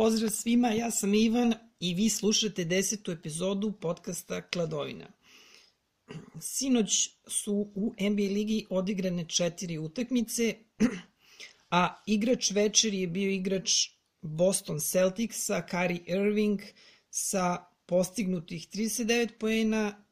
pozdrav 0.00 0.30
svima, 0.30 0.68
ja 0.68 0.90
sam 0.90 1.14
Ivan 1.14 1.54
i 1.80 1.94
vi 1.94 2.08
slušate 2.08 2.64
desetu 2.64 3.12
epizodu 3.12 3.72
podcasta 3.72 4.42
Kladovina. 4.42 5.12
Sinoć 6.40 7.10
su 7.26 7.72
u 7.74 7.94
NBA 8.00 8.22
ligi 8.22 8.66
odigrane 8.70 9.28
četiri 9.28 9.78
utakmice, 9.78 10.54
a 11.70 12.02
igrač 12.06 12.50
večeri 12.50 13.00
je 13.00 13.06
bio 13.06 13.30
igrač 13.30 13.70
Boston 14.22 14.80
Celticsa, 14.80 15.66
Kari 15.66 16.00
Irving, 16.06 16.60
sa 17.10 17.64
postignutih 17.86 18.68
39 18.72 19.38
poena, 19.38 20.04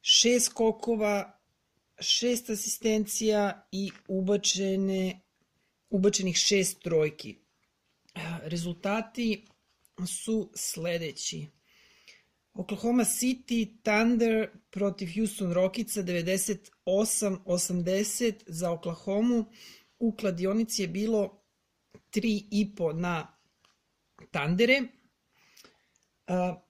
šest 0.00 0.46
skokova, 0.46 1.40
šest 2.00 2.50
asistencija 2.50 3.68
i 3.72 3.90
ubačene, 4.08 5.20
ubačenih 5.88 6.36
šest 6.36 6.82
trojki. 6.82 7.40
Rezultati 8.42 9.46
su 10.06 10.52
sledeći. 10.54 11.46
Oklahoma 12.52 13.04
City 13.04 13.82
Thunder 13.82 14.50
protiv 14.70 15.08
Houston 15.14 15.52
Rocketsa 15.52 16.02
98-80 16.02 18.34
za 18.46 18.70
Oklahoma. 18.70 19.44
U 19.98 20.16
kladionici 20.16 20.82
je 20.82 20.88
bilo 20.88 21.44
3,5 22.12 22.92
na 22.92 23.38
Thundere. 24.30 24.82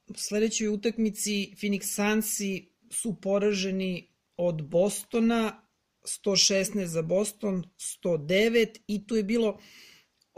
U 0.09 0.15
sledećoj 0.15 0.69
utakmici 0.69 1.55
Phoenix 1.57 1.83
Sunsi 1.83 2.73
su 2.91 3.21
poraženi 3.21 4.15
od 4.37 4.69
Bostona 4.69 5.67
116 6.03 6.85
za 6.85 7.03
Boston, 7.03 7.65
109 7.79 8.79
i 8.87 9.07
tu 9.07 9.17
je 9.17 9.23
bilo 9.23 9.61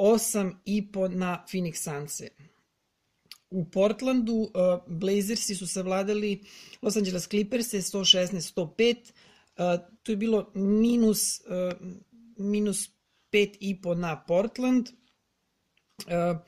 8,5 0.02 1.14
na 1.14 1.44
Phoenix 1.46 1.82
Sunse. 1.82 2.30
U 3.50 3.64
Portlandu 3.70 4.34
uh, 4.34 4.50
Blazersi 4.86 5.54
su 5.54 5.66
savladali 5.66 6.40
Los 6.82 6.96
Angeles 6.96 7.28
Clippers 7.28 7.74
116-105. 7.74 9.12
Uh, 9.58 9.78
tu 10.02 10.12
je 10.12 10.16
bilo 10.16 10.50
minus, 10.54 11.40
uh, 11.46 11.72
minus 12.36 12.90
5,5 13.32 13.94
na 13.94 14.16
Portland. 14.16 14.90
Uh, 16.06 16.40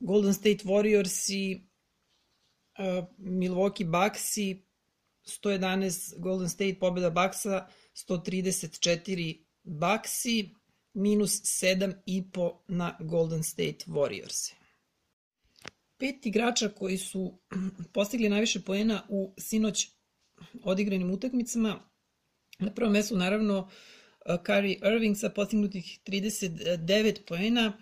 Golden 0.00 0.34
State 0.34 0.64
Warriors 0.64 1.28
i 1.28 1.64
uh, 2.78 3.04
Milwaukee 3.18 3.84
Bucksi 3.84 4.64
111 5.24 6.18
Golden 6.18 6.48
State 6.48 6.78
pobjeda 6.80 7.10
Bucksa 7.10 7.66
134 7.94 9.44
Bucksi 9.64 10.57
minus 10.98 11.42
7,5 11.42 12.52
na 12.68 12.96
Golden 13.00 13.42
State 13.42 13.84
Warriors. 13.86 14.52
Pet 15.98 16.26
igrača 16.26 16.68
koji 16.68 16.98
su 16.98 17.38
postigli 17.94 18.28
najviše 18.28 18.60
poena 18.60 19.06
u 19.08 19.34
sinoć 19.38 19.88
odigranim 20.64 21.10
utakmicama. 21.10 21.80
Na 22.58 22.74
prvom 22.74 22.92
mestu 22.92 23.16
naravno 23.16 23.70
Kari 24.42 24.80
Irving 24.84 25.16
sa 25.16 25.30
postignutih 25.30 25.98
39 26.06 27.26
poena. 27.26 27.72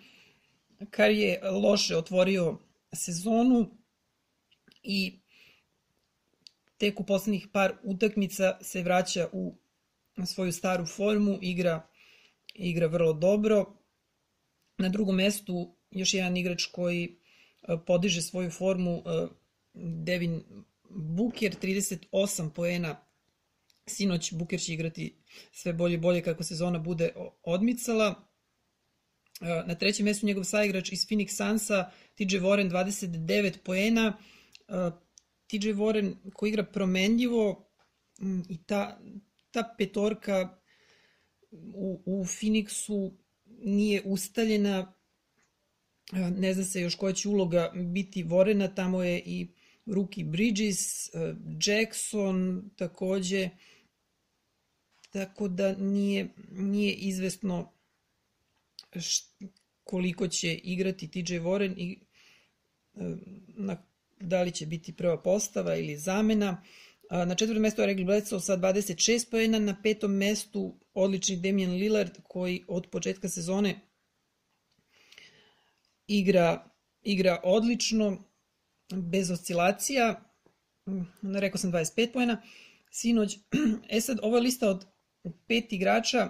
Kari 0.89 1.19
je 1.19 1.41
loše 1.51 1.97
otvorio 1.97 2.57
sezonu 2.93 3.77
i 4.83 5.19
tek 6.77 6.99
u 6.99 7.05
poslednjih 7.05 7.47
par 7.51 7.73
utakmica 7.83 8.57
se 8.61 8.81
vraća 8.81 9.29
u 9.31 9.55
svoju 10.25 10.51
staru 10.51 10.85
formu, 10.85 11.39
igra 11.41 11.87
igra 12.57 12.87
vrlo 12.87 13.13
dobro. 13.13 13.73
Na 14.77 14.89
drugom 14.89 15.15
mestu 15.15 15.75
još 15.91 16.13
jedan 16.13 16.37
igrač 16.37 16.65
koji 16.65 17.03
e, 17.03 17.77
podiže 17.85 18.21
svoju 18.21 18.51
formu 18.51 19.03
e, 19.05 19.27
Devin 19.73 20.43
Booker, 20.89 21.55
38 21.61 22.49
poena 22.49 23.01
sinoć 23.85 24.33
Booker 24.33 24.59
će 24.59 24.73
igrati 24.73 25.17
sve 25.51 25.73
bolje 25.73 25.93
i 25.93 25.97
bolje 25.97 26.23
kako 26.23 26.43
sezona 26.43 26.79
bude 26.79 27.09
odmicala. 27.43 28.15
E, 29.41 29.63
na 29.67 29.75
trećem 29.75 30.05
mestu 30.05 30.25
njegov 30.25 30.43
saigrač 30.43 30.91
iz 30.91 31.07
Phoenix 31.07 31.29
Sunsa, 31.29 31.91
TJ 32.15 32.37
Warren 32.37 32.71
29 32.71 33.57
poena. 33.63 34.17
TJ 35.47 35.69
Warren 35.69 36.15
koji 36.33 36.49
igra 36.49 36.63
promenljivo 36.63 37.69
i 38.49 38.63
ta, 38.63 38.99
ta 39.51 39.75
petorka 39.77 40.57
u, 41.51 42.01
u 42.05 42.25
Phoenixu 42.25 43.11
nije 43.59 44.01
ustaljena, 44.05 44.93
ne 46.13 46.53
zna 46.53 46.63
se 46.63 46.81
još 46.81 46.95
koja 46.95 47.13
će 47.13 47.29
uloga 47.29 47.71
biti 47.75 48.23
Vorena, 48.23 48.75
tamo 48.75 49.03
je 49.03 49.23
i 49.25 49.47
Ruki 49.85 50.23
Bridges, 50.23 51.09
Jackson 51.65 52.69
takođe, 52.75 53.49
tako 55.09 55.47
da 55.47 55.75
nije, 55.75 56.29
nije 56.51 56.93
izvesno 56.93 57.71
koliko 59.83 60.27
će 60.27 60.53
igrati 60.53 61.07
TJ 61.07 61.33
Warren 61.33 61.73
i 61.77 61.99
na, 63.47 63.83
da 64.19 64.43
li 64.43 64.51
će 64.51 64.65
biti 64.65 64.93
prva 64.93 65.21
postava 65.21 65.75
ili 65.75 65.97
zamena. 65.97 66.63
Na 67.09 67.35
četvrtom 67.35 67.61
mestu 67.61 67.81
je 67.81 67.87
Regli 67.87 68.05
Bledsoe 68.05 68.39
sa 68.39 68.57
26 68.57 69.29
pojena, 69.31 69.59
na 69.59 69.81
petom 69.83 70.11
mestu 70.11 70.75
odlični 70.97 71.35
Damian 71.35 71.71
Lillard 71.71 72.17
koji 72.23 72.63
od 72.67 72.87
početka 72.91 73.29
sezone 73.29 73.79
igra, 76.07 76.69
igra 77.01 77.41
odlično, 77.43 78.23
bez 78.93 79.31
oscilacija, 79.31 80.33
rekao 81.39 81.57
sam 81.57 81.71
25 81.71 82.13
pojena, 82.13 82.41
sinoć, 82.91 83.37
e 83.95 84.01
sad, 84.01 84.19
ova 84.21 84.39
lista 84.39 84.69
od 84.69 84.85
pet 85.47 85.73
igrača 85.73 86.29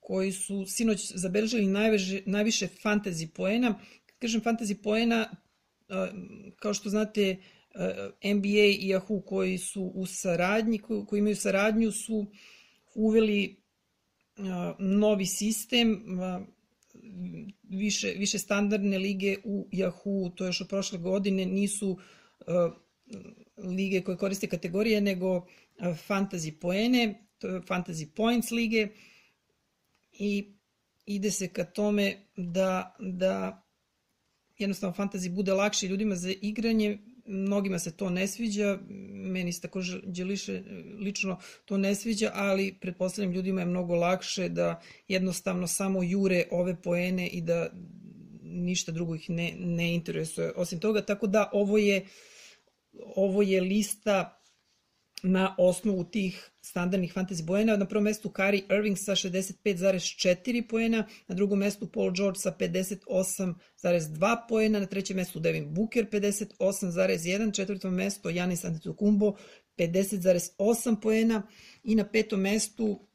koji 0.00 0.32
su 0.32 0.64
sinoć 0.66 1.12
zabeležili 1.14 1.66
najviše, 1.66 2.22
najviše 2.26 2.68
fantasy 2.82 3.28
poena, 3.34 3.80
kažem 4.18 4.40
fantasy 4.40 4.82
poena, 4.82 5.36
kao 6.58 6.74
što 6.74 6.88
znate, 6.90 7.36
NBA 8.24 8.66
i 8.78 8.92
Yahoo 8.92 9.24
koji 9.24 9.58
su 9.58 9.82
u 9.82 10.06
saradnji, 10.06 10.78
koji 10.78 11.18
imaju 11.18 11.36
saradnju 11.36 11.92
su 11.92 12.26
uveli 12.98 13.62
novi 14.78 15.26
sistem 15.26 16.02
više, 17.62 18.08
više 18.08 18.38
standardne 18.38 18.98
lige 18.98 19.36
u 19.44 19.68
Yahoo, 19.72 20.34
to 20.34 20.46
još 20.46 20.60
od 20.60 20.68
prošle 20.68 20.98
godine, 20.98 21.46
nisu 21.46 21.98
lige 23.56 24.00
koje 24.02 24.16
koriste 24.16 24.46
kategorije, 24.46 25.00
nego 25.00 25.46
fantasy 25.80 26.60
poene, 26.60 27.26
to 27.38 27.48
je 27.48 27.60
fantasy 27.60 28.14
points 28.14 28.50
lige 28.50 28.88
i 30.12 30.54
ide 31.06 31.30
se 31.30 31.48
ka 31.48 31.64
tome 31.64 32.16
da, 32.36 32.96
da 32.98 33.64
jednostavno 34.58 34.96
fantasy 34.96 35.34
bude 35.34 35.52
lakše 35.52 35.86
ljudima 35.86 36.16
za 36.16 36.32
igranje, 36.42 36.98
mnogima 37.28 37.78
se 37.78 37.96
to 37.96 38.10
ne 38.10 38.26
sviđa, 38.26 38.78
meni 39.12 39.52
se 39.52 39.60
takođe 39.60 40.24
liše, 40.24 40.62
lično 40.98 41.38
to 41.64 41.78
ne 41.78 41.94
sviđa, 41.94 42.30
ali 42.34 42.74
pretpostavljam 42.80 43.32
ljudima 43.32 43.60
je 43.60 43.66
mnogo 43.66 43.94
lakše 43.94 44.48
da 44.48 44.80
jednostavno 45.08 45.66
samo 45.66 46.02
jure 46.02 46.44
ove 46.50 46.82
poene 46.82 47.26
i 47.28 47.40
da 47.40 47.70
ništa 48.42 48.92
drugo 48.92 49.14
ih 49.14 49.30
ne, 49.30 49.54
ne 49.58 49.94
interesuje. 49.94 50.52
Osim 50.56 50.80
toga, 50.80 51.02
tako 51.02 51.26
da 51.26 51.50
ovo 51.52 51.78
je 51.78 52.06
ovo 53.16 53.42
je 53.42 53.60
lista 53.60 54.37
na 55.22 55.54
osnovu 55.58 56.04
tih 56.04 56.50
standardnih 56.62 57.14
fantasy 57.14 57.46
poena. 57.46 57.76
Na 57.76 57.86
prvom 57.86 58.04
mestu 58.04 58.30
Kari 58.30 58.64
Irving 58.70 58.98
sa 58.98 59.12
65,4 59.12 60.68
poena, 60.68 61.06
na 61.28 61.34
drugom 61.34 61.58
mestu 61.58 61.92
Paul 61.92 62.12
George 62.12 62.38
sa 62.38 62.56
58,2 62.58 64.48
poena, 64.48 64.80
na 64.80 64.86
trećem 64.86 65.16
mestu 65.16 65.40
Devin 65.40 65.74
Booker 65.74 66.06
58,1, 66.10 67.54
četvrtom 67.54 67.94
mesto 67.94 68.30
Janis 68.30 68.64
Antetokounmpo 68.64 69.36
50,8 69.78 71.00
poena 71.00 71.42
i 71.84 71.94
na 71.94 72.04
petom 72.04 72.40
mestu 72.40 73.08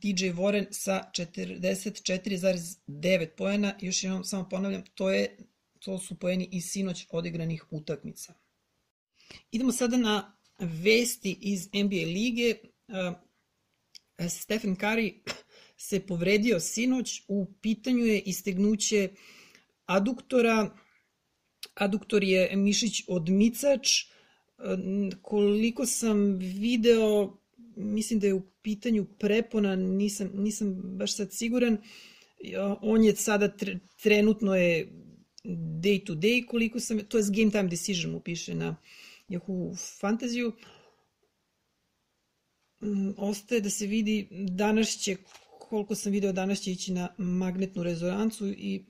TJ 0.00 0.32
Warren 0.32 0.66
sa 0.70 1.10
44,9 1.12 3.26
poena. 3.36 3.74
Još 3.80 4.04
jednom 4.04 4.24
samo 4.24 4.48
ponavljam, 4.48 4.84
to, 4.94 5.10
je, 5.10 5.36
to 5.78 5.98
su 5.98 6.18
poeni 6.18 6.48
iz 6.52 6.64
sinoć 6.64 7.06
odigranih 7.10 7.64
utakmica. 7.70 8.34
Idemo 9.50 9.72
sada 9.72 9.96
na 9.96 10.39
vesti 10.60 11.38
iz 11.40 11.68
NBA 11.74 12.06
lige. 12.06 12.54
Stephen 14.28 14.76
Curry 14.76 15.12
se 15.76 16.00
povredio 16.00 16.60
sinoć, 16.60 17.22
u 17.28 17.46
pitanju 17.60 18.04
je 18.04 18.20
istegnuće 18.20 19.08
aduktora. 19.86 20.76
Aduktor 21.74 22.24
je 22.24 22.56
mišić 22.56 23.02
odmicač. 23.08 23.88
Koliko 25.22 25.86
sam 25.86 26.36
video, 26.38 27.38
mislim 27.76 28.20
da 28.20 28.26
je 28.26 28.34
u 28.34 28.42
pitanju 28.62 29.06
prepona, 29.18 29.76
nisam, 29.76 30.30
nisam 30.34 30.80
baš 30.82 31.16
sad 31.16 31.32
siguran. 31.32 31.78
On 32.80 33.04
je 33.04 33.16
sada 33.16 33.56
trenutno 34.02 34.56
je 34.56 34.92
day 35.44 36.06
to 36.06 36.14
day, 36.14 36.46
koliko 36.46 36.80
sam, 36.80 36.98
to 37.08 37.18
je 37.18 37.24
game 37.24 37.50
time 37.50 37.68
decision 37.68 38.12
mu 38.12 38.20
piše 38.20 38.54
na 38.54 38.76
Yahoo 39.30 39.74
Fantasiju. 40.00 40.52
Mm, 42.80 43.10
ostaje 43.16 43.60
da 43.60 43.70
se 43.70 43.86
vidi, 43.86 44.28
danas 44.50 44.88
će, 44.88 45.16
koliko 45.58 45.94
sam 45.94 46.12
video, 46.12 46.32
danas 46.32 46.60
će 46.60 46.72
ići 46.72 46.92
na 46.92 47.14
magnetnu 47.18 47.82
rezonancu 47.82 48.46
i 48.48 48.84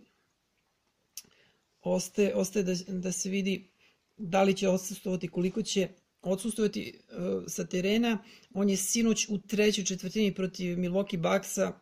ostaje, 1.83 2.35
ostaje 2.35 2.63
da, 2.63 2.75
da 2.89 3.13
se 3.13 3.31
vidi 3.31 3.71
da 4.17 4.43
li 4.43 4.57
će 4.57 4.69
odsustovati, 4.69 5.29
koliko 5.29 5.63
će 5.63 5.89
odsustovati 6.23 6.99
uh, 6.99 7.45
sa 7.49 7.67
terena. 7.67 8.19
On 8.55 8.71
je 8.71 8.77
sinoć 8.77 9.29
u 9.29 9.39
trećoj 9.39 9.85
četvrtini 9.85 10.35
protiv 10.35 10.79
Milwaukee 10.79 11.17
Bucksa 11.17 11.81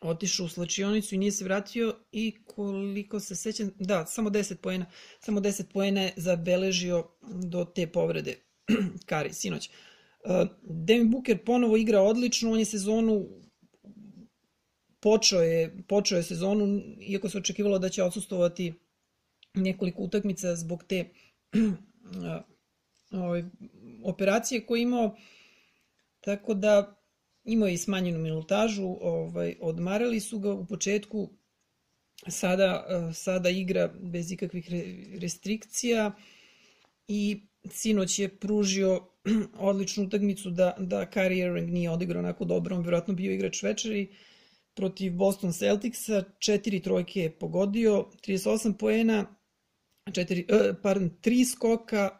otišao 0.00 0.46
u 0.46 0.48
slačionicu 0.48 1.14
i 1.14 1.18
nije 1.18 1.32
se 1.32 1.44
vratio 1.44 1.94
i 2.12 2.34
koliko 2.46 3.20
se 3.20 3.36
sećam, 3.36 3.70
da, 3.78 4.06
samo 4.06 4.30
10 4.30 4.54
poena, 4.54 4.86
samo 5.20 5.40
10 5.40 5.72
poena 5.72 6.02
je 6.02 6.12
zabeležio 6.16 7.08
do 7.22 7.64
te 7.64 7.86
povrede 7.86 8.36
Kari, 9.08 9.32
sinoć. 9.32 9.70
Uh, 10.24 10.48
Devin 10.62 11.10
Booker 11.10 11.44
ponovo 11.44 11.76
igra 11.76 12.00
odlično, 12.00 12.52
on 12.52 12.58
je 12.58 12.64
sezonu 12.64 13.28
počeo 15.00 15.40
je, 15.40 15.84
počeo 15.88 16.16
je 16.16 16.22
sezonu, 16.22 16.80
iako 17.00 17.28
se 17.28 17.38
očekivalo 17.38 17.78
da 17.78 17.88
će 17.88 18.02
odsustovati 18.02 18.74
nekoliko 19.54 20.02
utakmica 20.02 20.56
zbog 20.56 20.84
te 20.84 21.04
ovaj, 23.12 23.44
operacije 24.04 24.66
koje 24.66 24.82
imao, 24.82 25.16
tako 26.20 26.54
da 26.54 26.97
imao 27.48 27.68
je 27.68 27.74
i 27.74 27.78
smanjenu 27.78 28.18
minutažu, 28.18 28.96
ovaj, 29.00 29.54
odmarali 29.60 30.20
su 30.20 30.38
ga 30.38 30.52
u 30.52 30.66
početku, 30.66 31.30
sada, 32.28 32.86
sada 33.14 33.50
igra 33.50 33.88
bez 34.00 34.32
ikakvih 34.32 34.70
restrikcija 35.20 36.12
i 37.08 37.42
sinoć 37.70 38.18
je 38.18 38.28
pružio 38.28 39.00
odličnu 39.70 40.04
utakmicu 40.04 40.50
da, 40.50 40.74
da 40.78 41.06
Kyrie 41.14 41.46
Irving 41.46 41.70
nije 41.70 41.90
odigrao 41.90 42.20
onako 42.20 42.44
dobro, 42.44 42.76
on 42.76 42.82
vjerojatno 42.82 43.14
bio 43.14 43.32
igrač 43.32 43.62
večeri 43.62 44.08
protiv 44.74 45.12
Boston 45.12 45.52
Celticsa, 45.52 46.24
četiri 46.38 46.80
trojke 46.80 47.20
je 47.20 47.38
pogodio, 47.38 48.10
38 48.26 48.72
poena, 48.72 49.36
četiri, 50.14 50.46
uh, 50.52 50.76
pardon, 50.82 51.10
tri 51.20 51.44
skoka, 51.44 52.18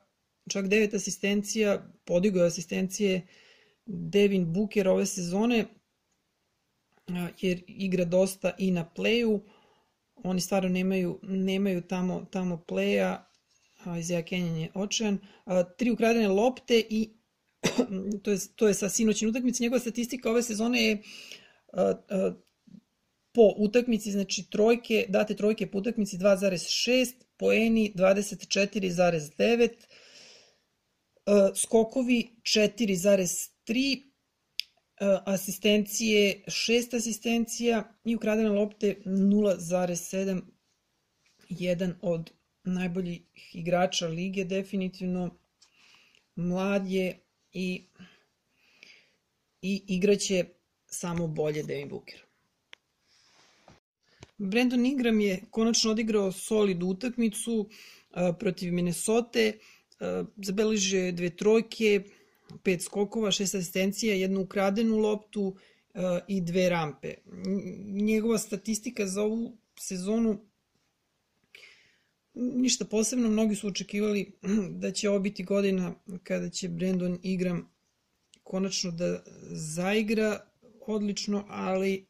čak 0.51 0.69
devet 0.69 0.95
asistencija, 0.95 1.93
podigao 2.05 2.47
asistencije 2.47 3.27
Devin 3.88 4.52
Booker 4.52 4.88
ove 4.88 5.06
sezone, 5.06 5.64
jer 7.40 7.62
igra 7.67 8.05
dosta 8.05 8.52
i 8.58 8.70
na 8.70 8.90
playu, 8.96 9.40
oni 10.14 10.40
stvarno 10.40 10.69
nemaju, 10.69 11.19
nemaju 11.23 11.82
tamo, 11.82 12.26
tamo 12.31 12.64
playa, 12.69 13.25
Isaiah 13.99 14.25
Kenyon 14.25 14.56
je 14.56 14.70
očajan, 14.75 15.19
tri 15.79 15.90
ukradene 15.90 16.29
lopte 16.29 16.82
i 16.90 17.08
to 18.23 18.31
je, 18.31 18.38
to 18.56 18.69
je 18.69 18.75
sa 18.75 18.88
sinoćim 18.88 19.29
utakmici, 19.29 19.62
njegova 19.62 19.81
statistika 19.81 20.31
ove 20.31 20.43
sezone 20.43 20.82
je 20.82 21.02
po 23.32 23.55
utakmici, 23.56 24.12
znači 24.12 24.50
trojke, 24.50 25.06
date 25.08 25.37
trojke 25.37 25.67
po 25.70 25.79
utakmici 25.79 26.19
2,6, 26.19 27.12
poeni 27.37 27.93
24,9, 27.96 29.69
e, 29.69 29.70
skokovi 31.55 32.31
4,3, 32.43 33.50
e, 33.75 34.03
asistencije 35.26 36.43
6 36.47 36.97
asistencija 36.97 37.94
i 38.05 38.17
ukradene 38.17 38.49
lopte 38.49 38.97
0,7, 39.05 40.43
jedan 41.49 41.94
od 42.03 42.31
najboljih 42.65 43.20
igrača 43.53 44.06
lige, 44.06 44.44
definitivno 44.44 45.38
mlad 46.35 46.88
je 46.88 47.20
i, 47.53 47.85
i 49.62 49.82
igraće 49.87 50.44
samo 50.87 51.26
bolje 51.26 51.62
Devin 51.62 51.88
Booker. 51.88 52.29
Brandon 54.38 54.87
Ingram 54.87 55.20
je 55.20 55.41
konačno 55.50 55.91
odigrao 55.91 56.32
solid 56.32 56.82
utakmicu 56.82 57.69
protiv 58.38 58.73
Minnesota, 58.73 59.53
zabeležio 60.37 61.05
je 61.05 61.12
dve 61.12 61.37
trojke, 61.37 62.03
pet 62.62 62.83
skokova, 62.83 63.31
šest 63.31 63.55
asistencija, 63.55 64.15
jednu 64.15 64.41
ukradenu 64.41 64.97
loptu 64.97 65.56
i 66.29 66.41
dve 66.41 66.69
rampe. 66.69 67.15
Njegova 67.87 68.39
statistika 68.39 69.06
za 69.06 69.23
ovu 69.23 69.56
sezonu 69.79 70.49
ništa 72.35 72.85
posebno, 72.85 73.29
mnogi 73.29 73.55
su 73.55 73.69
očekivali 73.69 74.33
da 74.83 74.93
će 74.93 75.11
ovo 75.11 75.19
biti 75.19 75.45
godina 75.45 75.95
kada 76.23 76.49
će 76.49 76.69
Brandon 76.69 77.19
Ingram 77.23 77.71
konačno 78.43 78.91
da 78.91 79.23
zaigra 79.51 80.41
odlično, 80.87 81.44
ali 81.49 82.06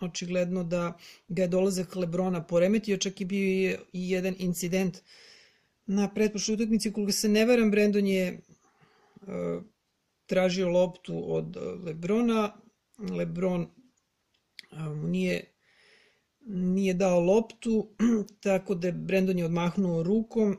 očigledno 0.00 0.64
da 0.64 0.98
ga 1.28 1.42
je 1.42 1.48
dolazak 1.48 1.96
Lebrona 1.96 2.46
poremetio, 2.46 2.96
čak 2.96 3.20
i 3.20 3.24
bio 3.24 3.46
je 3.46 3.78
i 3.92 4.10
jedan 4.10 4.34
incident 4.38 4.98
na 5.86 6.14
pretpošloj 6.14 6.54
utakmici, 6.54 6.92
koliko 6.92 7.12
se 7.12 7.28
ne 7.28 7.44
veram, 7.46 7.70
Brandon 7.70 8.06
je 8.06 8.40
uh, 9.20 9.62
tražio 10.26 10.68
loptu 10.68 11.34
od 11.34 11.56
Lebrona, 11.84 12.52
Lebron 12.98 13.62
uh, 13.62 14.78
mu 14.78 15.08
nije 15.08 15.56
nije 16.46 16.94
dao 16.94 17.20
loptu, 17.20 17.88
tako 18.40 18.74
da 18.74 18.92
Brandon 18.92 19.38
je 19.38 19.44
odmahnuo 19.44 20.02
rukom 20.02 20.56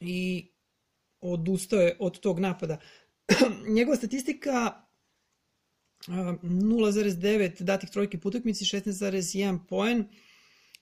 i 0.00 0.48
odustao 1.20 1.80
je 1.80 1.96
od 2.00 2.20
tog 2.20 2.38
napada. 2.38 2.78
Njegova 3.76 3.96
statistika 3.96 4.82
0,9 6.08 7.62
datih 7.62 7.90
trojke 7.90 8.20
po 8.20 8.28
utakmici, 8.28 8.64
16,1 8.64 9.58
poen, 9.68 10.04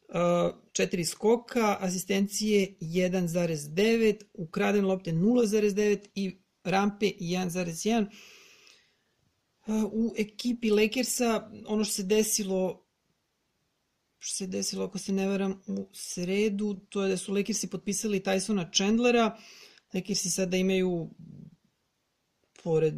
4 0.09 1.05
skoka, 1.05 1.77
asistencije 1.81 2.75
1,9, 2.81 4.23
ukraden 4.35 4.87
lopte 4.87 5.13
0,9 5.13 6.07
i 6.15 6.40
rampe 6.65 7.07
1,1. 7.21 8.07
U 9.93 10.15
ekipi 10.19 10.71
Lakersa 10.71 11.51
ono 11.67 11.85
što 11.85 11.95
se 11.95 12.03
desilo 12.03 12.87
što 14.19 14.37
se 14.37 14.47
desilo, 14.47 14.85
ako 14.85 14.99
se 14.99 15.13
ne 15.13 15.27
varam, 15.29 15.63
u 15.67 15.89
sredu, 15.93 16.75
to 16.89 17.03
je 17.03 17.09
da 17.09 17.17
su 17.17 17.35
Lakersi 17.35 17.71
potpisali 17.71 18.21
Tysona 18.21 18.77
Chandlera. 18.77 19.39
Lakersi 19.95 20.31
sada 20.31 20.57
imaju 20.57 21.11
pored 22.63 22.95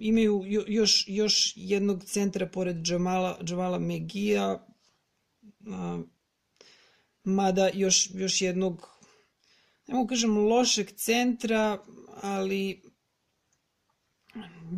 imaju 0.00 0.42
još, 0.68 1.04
još 1.08 1.52
jednog 1.56 2.04
centra 2.04 2.46
pored 2.46 2.88
Jamala, 2.88 3.38
Jamala 3.48 3.78
Megija, 3.78 4.66
mada 7.24 7.70
još, 7.74 8.10
još 8.14 8.42
jednog, 8.42 8.93
ne 9.86 9.94
mogu 9.94 10.08
kažem 10.08 10.38
lošeg 10.38 10.90
centra, 10.96 11.78
ali 12.22 12.82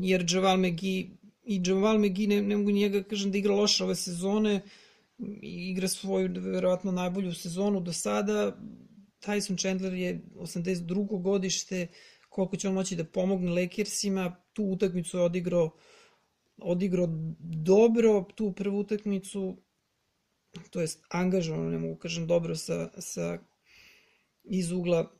jer 0.00 0.24
Javal 0.30 0.56
Megi 0.56 1.10
i 1.42 1.60
Javal 1.66 1.98
Megi, 1.98 2.26
ne, 2.26 2.42
ne 2.42 2.56
mogu 2.56 2.70
njega 2.70 3.02
kažem 3.02 3.30
da 3.32 3.38
igra 3.38 3.54
loše 3.54 3.84
ove 3.84 3.94
sezone, 3.94 4.60
igra 5.42 5.88
svoju 5.88 6.30
verovatno 6.40 6.92
najbolju 6.92 7.34
sezonu 7.34 7.80
do 7.80 7.92
sada. 7.92 8.56
Tyson 9.20 9.58
Chandler 9.60 9.94
je 9.94 10.22
82. 10.34 11.22
godište, 11.22 11.86
koliko 12.28 12.56
će 12.56 12.68
on 12.68 12.74
moći 12.74 12.96
da 12.96 13.04
pomogne 13.04 13.62
Lakersima, 13.62 14.36
tu 14.52 14.64
utakmicu 14.64 15.16
je 15.16 15.22
odigrao 15.22 15.70
odigrao 16.58 17.08
dobro 17.38 18.24
tu 18.34 18.52
prvu 18.52 18.78
utakmicu, 18.78 19.56
to 20.70 20.80
jest 20.80 21.04
angažovano, 21.10 21.70
ne 21.70 21.78
mogu 21.78 21.96
kažem 21.96 22.26
dobro 22.26 22.56
sa, 22.56 22.90
sa 22.98 23.38
iz 24.46 24.72
ugla 24.72 25.12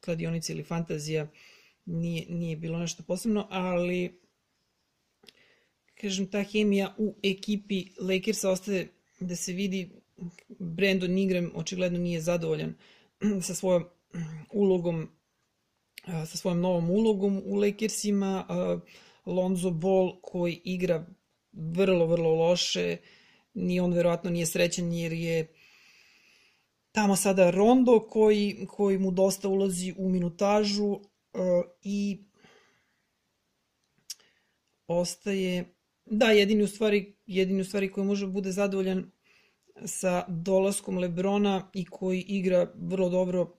kladionice 0.00 0.52
ili 0.52 0.62
fantazija 0.62 1.28
nije, 1.84 2.26
nije 2.28 2.56
bilo 2.56 2.78
nešto 2.78 3.02
posebno, 3.02 3.46
ali 3.50 4.20
kažem 5.94 6.26
ta 6.26 6.42
hemija 6.42 6.94
u 6.98 7.14
ekipi 7.22 7.84
Lakersa 8.00 8.50
ostaje 8.50 8.88
da 9.20 9.36
se 9.36 9.52
vidi 9.52 9.90
Brandon 10.48 11.18
Ingram 11.18 11.50
očigledno 11.54 11.98
nije 11.98 12.20
zadovoljan 12.20 12.74
sa 13.46 13.54
svojom 13.54 13.84
ulogom 14.52 15.08
sa 16.06 16.36
svojom 16.36 16.60
novom 16.60 16.90
ulogom 16.90 17.42
u 17.44 17.54
Lakersima, 17.54 18.46
Lonzo 19.26 19.70
Ball 19.70 20.20
koji 20.22 20.60
igra 20.64 21.06
vrlo, 21.52 22.06
vrlo 22.06 22.34
loše, 22.34 22.96
ni 23.54 23.80
on 23.80 23.92
verovatno 23.92 24.30
nije 24.30 24.46
srećan 24.46 24.92
jer 24.92 25.12
je 25.12 25.52
tamo 26.92 27.16
sada 27.16 27.50
Rondo 27.50 28.00
koji, 28.00 28.66
koji 28.68 28.98
mu 28.98 29.10
dosta 29.10 29.48
ulazi 29.48 29.94
u 29.98 30.08
minutažu 30.08 31.00
i 31.82 32.18
ostaje 34.86 35.74
Da, 36.10 36.30
jedini 36.30 36.62
u 36.62 36.68
stvari, 36.68 37.16
jedini 37.26 37.60
u 37.60 37.64
stvari 37.64 37.92
koji 37.92 38.06
može 38.06 38.26
da 38.26 38.32
bude 38.32 38.52
zadovoljan 38.52 39.10
sa 39.84 40.24
dolaskom 40.28 40.98
Lebrona 40.98 41.70
i 41.74 41.84
koji 41.84 42.20
igra 42.20 42.72
vrlo 42.74 43.08
dobro 43.08 43.56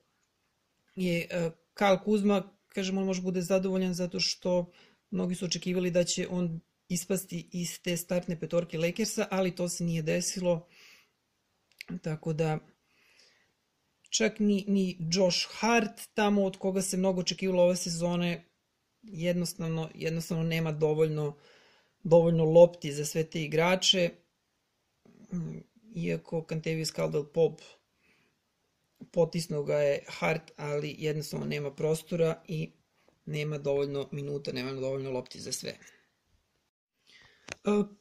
je 0.96 1.28
uh, 1.32 1.54
Kyle 1.74 2.04
Kuzma, 2.04 2.44
kažem, 2.68 2.98
on 2.98 3.06
može 3.06 3.22
bude 3.22 3.42
zadovoljan 3.42 3.94
zato 3.94 4.20
što 4.20 4.72
mnogi 5.12 5.36
su 5.36 5.46
očekivali 5.46 5.92
da 5.92 6.04
će 6.04 6.28
on 6.30 6.60
ispasti 6.90 7.50
iz 7.52 7.82
te 7.82 7.98
startne 7.98 8.40
petorke 8.40 8.78
Lakersa, 8.78 9.28
ali 9.32 9.56
to 9.56 9.70
se 9.70 9.84
nije 9.84 10.02
desilo. 10.02 10.68
Tako 12.02 12.34
da 12.34 12.60
čak 14.12 14.40
ni, 14.40 14.66
ni 14.68 14.98
Josh 15.12 15.48
Hart 15.50 16.02
tamo 16.14 16.46
od 16.46 16.58
koga 16.58 16.82
se 16.82 16.98
mnogo 16.98 17.22
očekivalo 17.22 17.64
ove 17.64 17.76
sezone 17.76 18.46
jednostavno, 19.02 19.90
jednostavno 19.96 20.44
nema 20.44 20.72
dovoljno 20.72 21.38
dovoljno 22.04 22.46
lopti 22.46 22.92
za 22.92 23.06
sve 23.06 23.24
te 23.24 23.44
igrače 23.44 24.10
iako 25.96 26.46
Cantavius 26.50 26.94
Caldwell 26.94 27.26
Pop 27.34 27.62
potisnuo 29.12 29.64
ga 29.64 29.76
je 29.76 30.04
Hart, 30.08 30.52
ali 30.58 30.96
jednostavno 31.00 31.46
nema 31.46 31.72
prostora 31.72 32.42
i 32.48 32.72
nema 33.26 33.58
dovoljno 33.58 34.10
minuta, 34.12 34.52
nema 34.52 34.72
dovoljno 34.72 35.12
lopti 35.12 35.40
za 35.40 35.52
sve. 35.52 35.78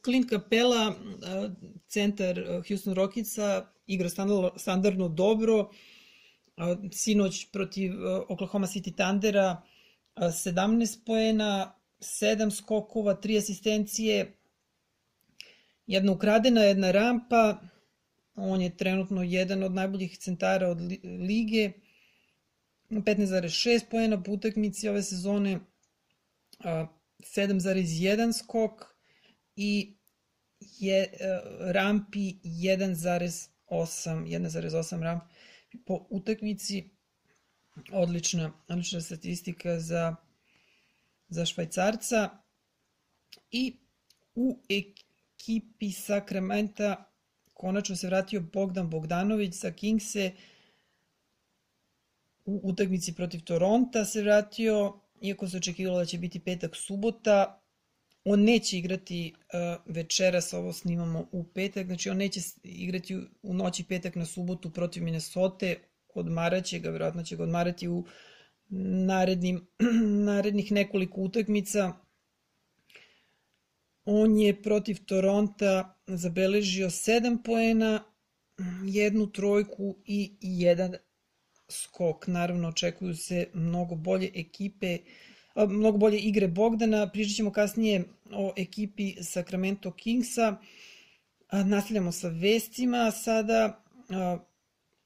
Clint 0.05 0.29
Capella, 0.29 0.95
centar 1.87 2.43
Houston 2.67 2.93
Rocketsa, 2.93 3.73
igra 3.87 4.09
standardno 4.55 5.07
dobro. 5.09 5.69
Sinoć 6.91 7.45
protiv 7.51 7.93
Oklahoma 8.29 8.67
City 8.67 8.91
Thundera 8.95 9.61
17 10.15 11.05
poena, 11.05 11.75
7 11.99 12.51
skokova, 12.51 13.15
3 13.15 13.37
asistencije, 13.37 14.37
jedna 15.87 16.11
ukradena, 16.11 16.61
jedna 16.61 16.91
rampa. 16.91 17.57
On 18.35 18.61
je 18.61 18.77
trenutno 18.77 19.23
jedan 19.23 19.63
od 19.63 19.73
najboljih 19.73 20.17
centara 20.17 20.67
od 20.67 20.81
lige. 21.03 21.71
15,6 22.89 23.89
poena 23.91 24.23
po 24.23 24.31
utakmici 24.31 24.89
ove 24.89 25.03
sezone, 25.03 25.59
7,1 26.59 28.33
skok 28.33 28.95
i 29.55 29.95
je, 30.59 31.03
e, 31.03 31.41
rampi 31.59 32.33
1,8 32.43 33.49
1,8 33.69 35.01
rampi 35.01 35.25
po 35.85 36.07
utakmici 36.09 36.89
odlična, 37.91 38.51
odlična 38.67 39.01
statistika 39.01 39.79
za, 39.79 40.15
za 41.29 41.45
Švajcarca. 41.45 42.29
I 43.51 43.77
u 44.35 44.59
ekipi 44.69 45.91
Sakramenta 45.91 47.11
konačno 47.53 47.95
se 47.95 48.07
vratio 48.07 48.41
Bogdan 48.53 48.89
Bogdanović 48.89 49.55
sa 49.55 49.71
Kingse 49.71 50.31
u 52.45 52.61
utakmici 52.63 53.15
protiv 53.15 53.43
Toronta 53.43 54.05
se 54.05 54.21
vratio, 54.21 54.99
iako 55.21 55.47
se 55.47 55.57
očekivalo 55.57 55.99
da 55.99 56.05
će 56.05 56.17
biti 56.17 56.39
petak 56.39 56.75
subota, 56.75 57.60
on 58.23 58.43
neće 58.43 58.77
igrati 58.77 59.33
uh, 59.35 59.93
večeras, 59.95 60.53
ovo 60.53 60.73
snimamo 60.73 61.27
u 61.31 61.43
petak, 61.43 61.85
znači 61.85 62.09
on 62.09 62.17
neće 62.17 62.39
igrati 62.63 63.17
u 63.41 63.53
noći 63.53 63.83
petak 63.83 64.15
na 64.15 64.25
subotu 64.25 64.69
protiv 64.69 65.03
Minnesota, 65.03 65.65
odmaraće 66.13 66.79
ga, 66.79 66.89
vjerojatno 66.89 67.23
će 67.23 67.35
ga 67.35 67.43
odmarati 67.43 67.87
u 67.87 68.05
narednim, 69.05 69.67
narednih 70.29 70.71
nekoliko 70.71 71.21
utakmica. 71.21 71.93
On 74.05 74.39
je 74.39 74.61
protiv 74.61 75.05
Toronta 75.05 75.97
zabeležio 76.07 76.89
7 76.89 77.43
poena, 77.43 78.03
jednu 78.85 79.31
trojku 79.31 79.97
i 80.05 80.37
jedan 80.41 80.95
skok. 81.69 82.27
Naravno, 82.27 82.67
očekuju 82.67 83.15
se 83.15 83.47
mnogo 83.53 83.95
bolje 83.95 84.31
ekipe, 84.35 84.97
mnogo 85.55 85.97
bolje 85.97 86.19
igre 86.19 86.47
Bogdana. 86.47 87.09
Pričat 87.11 87.35
ćemo 87.35 87.51
kasnije 87.51 88.03
o 88.31 88.53
ekipi 88.57 89.23
Sacramento 89.23 89.91
Kingsa. 89.91 90.55
Nastavljamo 91.51 92.11
sa 92.11 92.27
vestima 92.27 93.11
sada. 93.11 93.83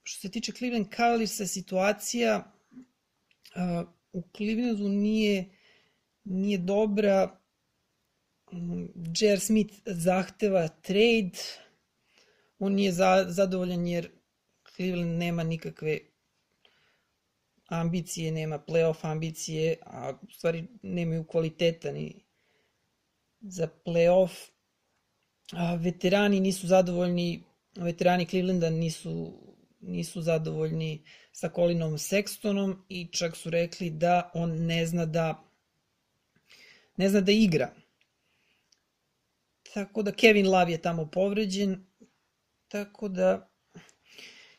Što 0.04 0.22
se 0.22 0.32
tiče 0.32 0.52
Cleveland 0.52 0.88
Cavaliersa, 0.96 1.48
situacija 1.48 2.52
u 4.14 4.24
Clevelandu 4.38 4.90
nije, 4.90 5.46
nije 6.24 6.58
dobra. 6.58 7.40
J.R. 9.20 9.40
Smith 9.40 9.74
zahteva 9.86 10.68
trade. 10.68 11.40
On 12.60 12.74
nije 12.74 12.92
za, 12.92 13.26
zadovoljan 13.28 13.88
jer 13.88 14.10
Cleveland 14.76 15.20
nema 15.20 15.44
nikakve 15.44 16.00
ambicije, 17.68 18.32
nema 18.32 18.60
playoff 18.60 18.98
ambicije, 19.02 19.78
a 19.86 20.14
u 20.22 20.32
stvari 20.32 20.68
nemaju 20.82 21.24
kvaliteta 21.24 21.92
ni 21.92 22.26
za 23.40 23.68
playoff. 23.86 24.50
A, 25.52 25.76
veterani 25.76 26.40
nisu 26.40 26.68
zadovoljni, 26.68 27.44
veterani 27.76 28.26
Clevelanda 28.26 28.70
nisu 28.70 29.34
nisu 29.86 30.22
zadovoljni 30.22 31.04
sa 31.32 31.50
Colinom 31.50 31.98
Sextonom 31.98 32.76
i 32.90 33.08
čak 33.12 33.36
su 33.36 33.50
rekli 33.50 33.90
da 33.90 34.32
on 34.34 34.66
ne 34.66 34.86
zna 34.86 35.06
da 35.06 35.44
ne 36.98 37.10
zna 37.10 37.22
da 37.22 37.32
igra. 37.32 37.74
Tako 39.74 40.04
da 40.04 40.12
Kevin 40.12 40.48
Love 40.48 40.72
je 40.72 40.82
tamo 40.82 41.06
povređen, 41.12 41.86
tako 42.68 43.08
da 43.08 43.50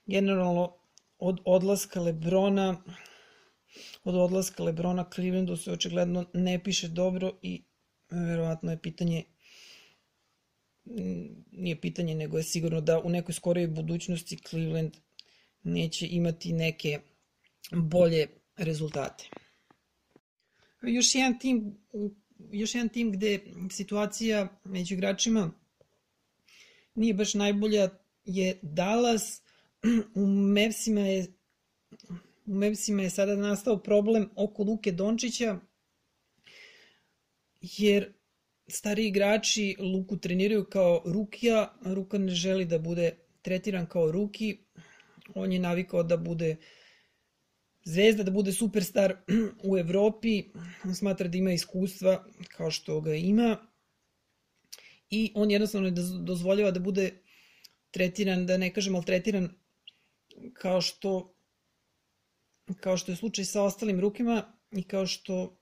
generalno 0.07 0.77
od 1.19 1.41
odlaska 1.45 2.01
Lebrona 2.01 2.83
od 4.05 4.15
odlaska 4.15 4.63
Lebrona 4.63 5.11
Clevelandu 5.15 5.57
se 5.57 5.73
očigledno 5.73 6.27
ne 6.35 6.65
piše 6.65 6.89
dobro 6.89 7.39
i 7.43 7.63
verovatno 8.11 8.71
je 8.71 8.83
pitanje 8.83 9.25
nije 11.53 11.81
pitanje, 11.81 12.15
nego 12.15 12.37
je 12.37 12.43
sigurno 12.43 12.81
da 12.81 13.01
u 13.01 13.11
nekoj 13.11 13.35
skorijoj 13.35 13.69
budućnosti 13.69 14.39
Cleveland 14.49 14.93
neće 15.63 16.07
imati 16.07 16.53
neke 16.53 17.01
bolje 17.73 18.27
rezultate. 18.57 19.29
Još 20.83 21.15
jedan 21.15 21.39
tim, 21.39 21.79
još 22.53 22.75
jedan 22.75 22.89
tim 22.89 23.13
gde 23.13 23.41
situacija 23.71 24.61
među 24.65 24.95
igračima 24.95 25.51
nije 26.95 27.15
baš 27.15 27.35
najbolja 27.35 27.89
je 28.25 28.59
Dallas. 28.63 29.43
U 30.15 30.27
Mavsima 30.27 31.01
je 31.01 31.27
u 32.47 32.55
Mavsima 32.55 33.03
je 33.03 33.11
sada 33.11 33.37
nastao 33.37 33.83
problem 33.83 34.31
oko 34.37 34.63
Luke 34.63 34.93
Dončića 34.93 35.59
jer 37.61 38.13
stari 38.69 39.07
igrači 39.07 39.77
Luku 39.79 40.17
treniraju 40.17 40.65
kao 40.65 41.03
rukija, 41.05 41.75
Ruka 41.85 42.19
ne 42.19 42.35
želi 42.35 42.65
da 42.65 42.79
bude 42.79 43.17
tretiran 43.43 43.87
kao 43.87 44.13
ruki, 44.13 44.59
on 45.35 45.53
je 45.53 45.59
navikao 45.59 46.03
da 46.03 46.17
bude 46.17 46.57
zvezda, 47.85 48.23
da 48.23 48.31
bude 48.31 48.53
superstar 48.53 49.17
u 49.71 49.79
Evropi, 49.79 50.45
on 50.85 50.95
smatra 50.95 51.29
da 51.29 51.39
ima 51.39 51.53
iskustva 51.53 52.25
kao 52.57 52.71
što 52.71 53.01
ga 53.01 53.15
ima. 53.15 53.57
I 55.11 55.33
on 55.35 55.51
jednostavno 55.51 55.91
ne 55.91 55.95
dozvoljava 56.25 56.71
da 56.71 56.81
bude 56.81 57.23
tretiran, 57.91 58.47
da 58.47 58.57
ne 58.57 58.73
kažem 58.75 58.93
maltretiran 58.93 59.51
kao 60.53 60.81
što 60.81 61.33
kao 62.81 62.97
što 62.97 63.13
je 63.13 63.17
slučaj 63.17 63.45
sa 63.45 63.63
ostalim 63.63 64.01
rukima 64.01 64.53
i 64.73 64.83
kao 64.83 65.07
što 65.07 65.57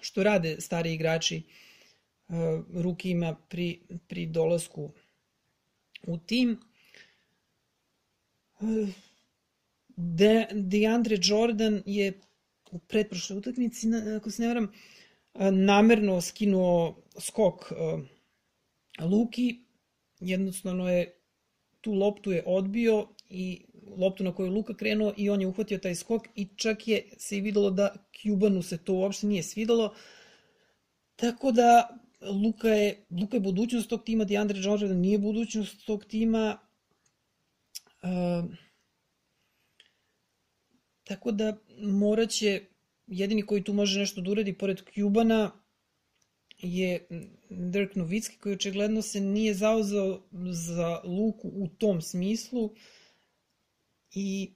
što 0.00 0.22
rade 0.22 0.60
stari 0.60 0.94
igrači 0.94 1.42
uh, 2.28 2.34
rukima 2.74 3.36
pri, 3.48 3.80
pri 4.08 4.26
dolasku 4.26 4.90
u 6.06 6.18
tim. 6.18 6.60
De, 9.96 10.46
DeAndre 10.52 11.18
Jordan 11.22 11.82
je 11.86 12.20
u 12.70 12.78
pretprošloj 12.78 13.38
utakmici, 13.38 13.86
ako 14.16 14.30
se 14.30 14.42
ne 14.42 14.48
varam, 14.48 14.72
namerno 15.52 16.20
skinuo 16.20 17.02
skok 17.20 17.72
Luki, 19.00 19.60
jednostavno 20.20 20.88
je 20.88 21.14
tu 21.80 21.92
loptu 21.92 22.32
je 22.32 22.42
odbio 22.46 23.08
i 23.28 23.64
loptu 23.96 24.24
na 24.24 24.34
koju 24.34 24.50
Luka 24.50 24.74
krenuo 24.74 25.14
i 25.16 25.30
on 25.30 25.40
je 25.40 25.46
uhvatio 25.46 25.78
taj 25.78 25.94
skok 25.94 26.26
i 26.34 26.48
čak 26.56 26.88
je 26.88 27.08
se 27.16 27.36
i 27.36 27.40
videlo 27.40 27.70
da 27.70 27.94
Cubanu 28.22 28.62
se 28.62 28.78
to 28.78 28.94
uopšte 28.94 29.26
nije 29.26 29.42
svidelo. 29.42 29.94
Tako 31.16 31.52
da 31.52 31.98
Luka 32.20 32.68
je, 32.68 33.06
Luka 33.10 33.36
je 33.36 33.40
budućnost 33.40 33.88
tog 33.88 34.04
tima, 34.04 34.24
DeAndre 34.24 34.60
Jordan 34.62 35.00
nije 35.00 35.18
budućnost 35.18 35.86
tog 35.86 36.04
tima. 36.04 36.58
Uh, 38.02 38.50
tako 41.04 41.32
da 41.32 41.56
moraće, 41.82 42.62
jedini 43.06 43.42
koji 43.42 43.64
tu 43.64 43.72
može 43.72 44.00
nešto 44.00 44.20
da 44.20 44.30
uradi 44.30 44.58
pored 44.58 44.80
Cubana, 44.94 45.50
je 46.58 47.06
Dirk 47.50 47.94
Novicki 47.94 48.38
koji 48.38 48.54
očigledno 48.54 49.02
se 49.02 49.20
nije 49.20 49.54
zauzao 49.54 50.22
za 50.50 51.00
Luku 51.04 51.48
u 51.48 51.68
tom 51.68 52.02
smislu 52.02 52.74
i 54.18 54.52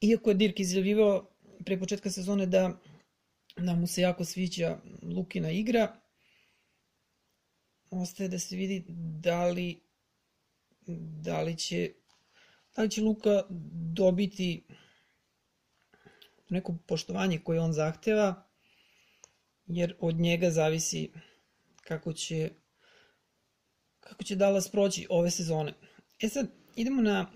iako 0.00 0.30
je 0.30 0.34
Dirk 0.34 0.60
izjavivao 0.60 1.30
pre 1.64 1.78
početka 1.78 2.10
sezone 2.10 2.46
da, 2.46 2.80
da 3.56 3.74
mu 3.74 3.86
se 3.86 4.02
jako 4.02 4.24
sviđa 4.24 4.78
Lukina 5.02 5.50
igra, 5.50 6.00
ostaje 7.90 8.28
da 8.28 8.38
se 8.38 8.56
vidi 8.56 8.84
da 9.20 9.46
li, 9.46 9.80
da 11.26 11.42
li 11.42 11.56
će 11.56 11.92
da 12.76 12.82
li 12.82 12.90
će 12.90 13.02
Luka 13.02 13.42
dobiti 13.94 14.66
neko 16.48 16.74
poštovanje 16.86 17.38
koje 17.38 17.60
on 17.60 17.72
zahteva, 17.72 18.48
jer 19.66 19.96
od 20.00 20.14
njega 20.14 20.50
zavisi 20.50 21.10
kako 21.82 22.12
će 22.12 22.50
kako 24.00 24.24
će 24.24 24.36
Dallas 24.36 24.68
proći 24.68 25.06
ove 25.10 25.30
sezone. 25.30 25.72
E 26.20 26.28
sad, 26.28 26.50
idemo 26.76 27.02
na 27.02 27.32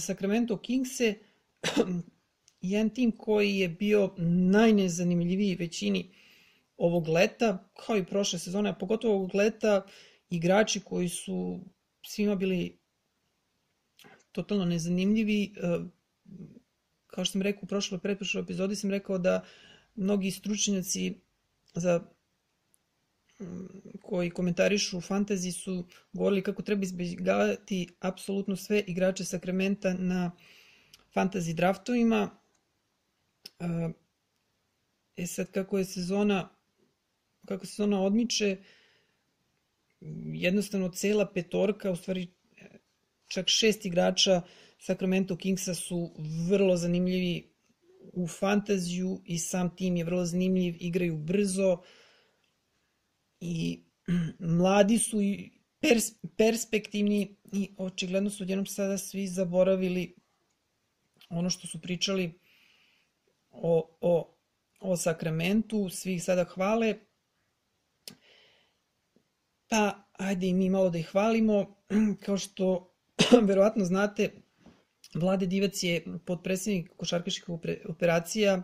Sacramento 0.00 0.56
Kingse, 0.56 1.14
jedan 2.60 2.90
tim 2.90 3.12
koji 3.12 3.56
je 3.56 3.68
bio 3.68 4.14
najnezanimljiviji 4.18 5.54
većini 5.54 6.14
ovog 6.76 7.08
leta, 7.08 7.70
kao 7.86 7.96
i 7.96 8.04
prošle 8.04 8.38
sezone, 8.38 8.70
a 8.70 8.74
pogotovo 8.74 9.14
ovog 9.14 9.34
leta, 9.34 9.86
igrači 10.30 10.80
koji 10.80 11.08
su 11.08 11.60
svima 12.06 12.34
bili 12.34 12.78
totalno 14.32 14.64
nezanimljivi, 14.64 15.44
e, 15.44 15.60
kao 17.06 17.24
što 17.24 17.32
sam 17.32 17.42
rekao 17.42 17.60
u 17.62 17.66
prošloj 17.66 18.00
pretprošloj 18.00 18.42
epizodi, 18.42 18.76
sam 18.76 18.90
rekao 18.90 19.18
da 19.18 19.44
mnogi 19.94 20.30
stručnjaci 20.30 21.14
za 21.74 22.15
koji 24.02 24.30
komentarišu 24.30 25.00
fantasy 25.00 25.52
su 25.52 25.86
govorili 26.12 26.42
kako 26.42 26.62
treba 26.62 26.82
izbjegavati 26.82 27.88
apsolutno 28.00 28.56
sve 28.56 28.84
igrače 28.86 29.24
Sakramenta 29.24 29.94
na 29.94 30.30
fantasy 31.14 31.54
draftovima. 31.54 32.30
E 35.16 35.26
sad 35.26 35.50
kako 35.50 35.78
je 35.78 35.84
sezona 35.84 36.48
kako 37.46 37.66
sezona 37.66 38.02
odmiče 38.02 38.56
jednostavno 40.32 40.88
cela 40.88 41.32
petorka, 41.32 41.90
u 41.90 41.96
stvari 41.96 42.28
čak 43.26 43.48
šest 43.48 43.86
igrača 43.86 44.42
Sacramento 44.78 45.36
Kingsa 45.36 45.74
su 45.74 46.14
vrlo 46.48 46.76
zanimljivi 46.76 47.52
u 48.12 48.26
fantaziju 48.26 49.22
i 49.24 49.38
sam 49.38 49.76
tim 49.76 49.96
je 49.96 50.04
vrlo 50.04 50.24
zanimljiv, 50.24 50.76
igraju 50.80 51.16
brzo 51.16 51.82
i 53.46 53.84
mladi 54.38 54.98
su 54.98 55.22
i 55.22 55.50
pers 55.80 56.04
perspektivni 56.36 57.36
i 57.52 57.74
očigledno 57.78 58.30
su 58.30 58.42
odjednom 58.42 58.66
sada 58.66 58.98
svi 58.98 59.26
zaboravili 59.26 60.14
ono 61.28 61.50
što 61.50 61.66
su 61.66 61.80
pričali 61.80 62.40
o, 63.50 63.96
o, 64.00 64.36
o 64.80 64.96
Sakramentu, 64.96 65.88
svi 65.88 66.14
ih 66.14 66.24
sada 66.24 66.44
hvale. 66.44 66.94
Pa, 69.68 70.08
ajde 70.12 70.46
i 70.46 70.54
mi 70.54 70.70
malo 70.70 70.90
da 70.90 70.98
ih 70.98 71.06
hvalimo. 71.06 71.76
Kao 72.24 72.38
što 72.38 72.94
verovatno 73.48 73.84
znate, 73.84 74.30
Vlade 75.14 75.46
Divac 75.46 75.82
je 75.82 76.04
podpredsednik 76.26 76.90
košarkaških 76.96 77.48
operacija 77.88 78.62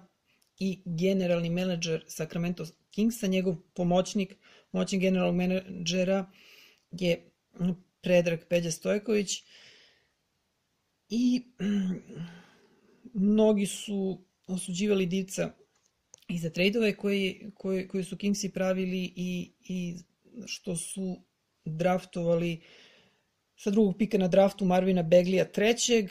i 0.59 0.83
generalni 0.85 1.51
menadžer 1.51 2.05
Sacramento 2.09 2.65
Kingsa, 2.91 3.27
njegov 3.27 3.57
pomoćnik, 3.75 4.37
moćni 4.73 4.99
generalnog 4.99 5.37
menadžera 5.37 6.31
je 6.91 7.31
Predrag 8.01 8.41
Peđa 8.49 8.71
Stojković 8.71 9.43
i 11.09 11.43
mnogi 13.15 13.67
su 13.67 14.25
osuđivali 14.47 15.07
Divca 15.07 15.55
i 16.29 16.39
za 16.39 16.51
trejdove 16.51 16.97
koje, 16.97 17.51
koje, 17.55 17.89
koje 17.89 18.05
su 18.05 18.17
Kingsi 18.17 18.53
pravili 18.53 19.13
i, 19.17 19.53
i 19.69 19.97
što 20.47 20.77
su 20.77 21.17
draftovali 21.65 22.61
sa 23.57 23.71
drugog 23.71 23.97
pika 23.99 24.19
na 24.19 24.29
draftu 24.29 24.65
Marvina 24.65 25.03
Beglija 25.03 25.53
trećeg, 25.53 26.11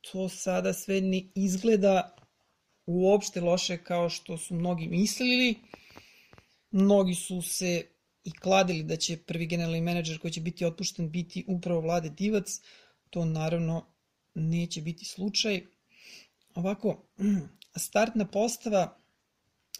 to 0.00 0.28
sada 0.28 0.72
sve 0.72 1.00
ne 1.00 1.22
izgleda 1.34 2.16
uopšte 2.90 3.40
loše 3.40 3.78
kao 3.84 4.08
što 4.08 4.38
su 4.38 4.54
mnogi 4.54 4.86
mislili. 4.86 5.54
Mnogi 6.70 7.14
su 7.14 7.42
se 7.42 7.86
i 8.24 8.32
kladili 8.32 8.82
da 8.82 8.96
će 8.96 9.16
prvi 9.16 9.46
generalni 9.46 9.80
menadžer 9.80 10.18
koji 10.18 10.32
će 10.32 10.40
biti 10.40 10.64
otpušten 10.64 11.10
biti 11.10 11.44
upravo 11.48 11.80
Vlade 11.80 12.08
Divac. 12.08 12.60
To 13.10 13.24
naravno 13.24 13.86
neće 14.34 14.82
biti 14.82 15.04
slučaj. 15.04 15.62
Ovako, 16.54 17.02
startna 17.76 18.26
postava 18.26 18.98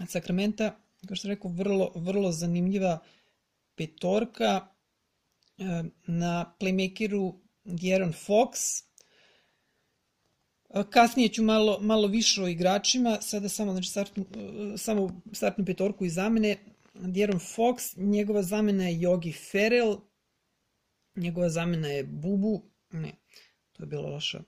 Sakramenta, 0.09 0.77
kao 1.07 1.17
što 1.17 1.29
rekao, 1.29 1.51
vrlo, 1.51 1.93
vrlo 1.95 2.33
zanimljiva 2.33 2.99
petorka. 3.75 4.67
E, 5.59 5.65
na 6.07 6.55
playmakeru 6.61 7.35
Djeron 7.65 8.13
Fox. 8.13 8.83
Kasnije 10.91 11.29
ću 11.29 11.43
malo, 11.43 11.79
malo 11.81 12.09
više 12.09 12.43
o 12.43 12.49
igračima, 12.49 13.19
sada 13.21 13.49
samo, 13.49 13.73
znači, 13.73 13.89
startnu, 13.89 14.25
samo 14.77 15.23
startnu 15.33 15.65
petorku 15.65 16.05
i 16.05 16.11
zamene. 16.11 16.57
Djeron 16.95 17.39
Fox, 17.39 17.97
njegova 17.97 18.43
zamena 18.43 18.89
je 18.89 18.99
Yogi 18.99 19.51
Ferrell, 19.51 19.97
njegova 21.17 21.49
zamena 21.49 21.89
je 21.89 22.05
Bubu, 22.05 22.63
ne, 22.91 23.13
to 23.73 23.83
je 23.83 23.87
bila 23.87 24.09
loša, 24.11 24.43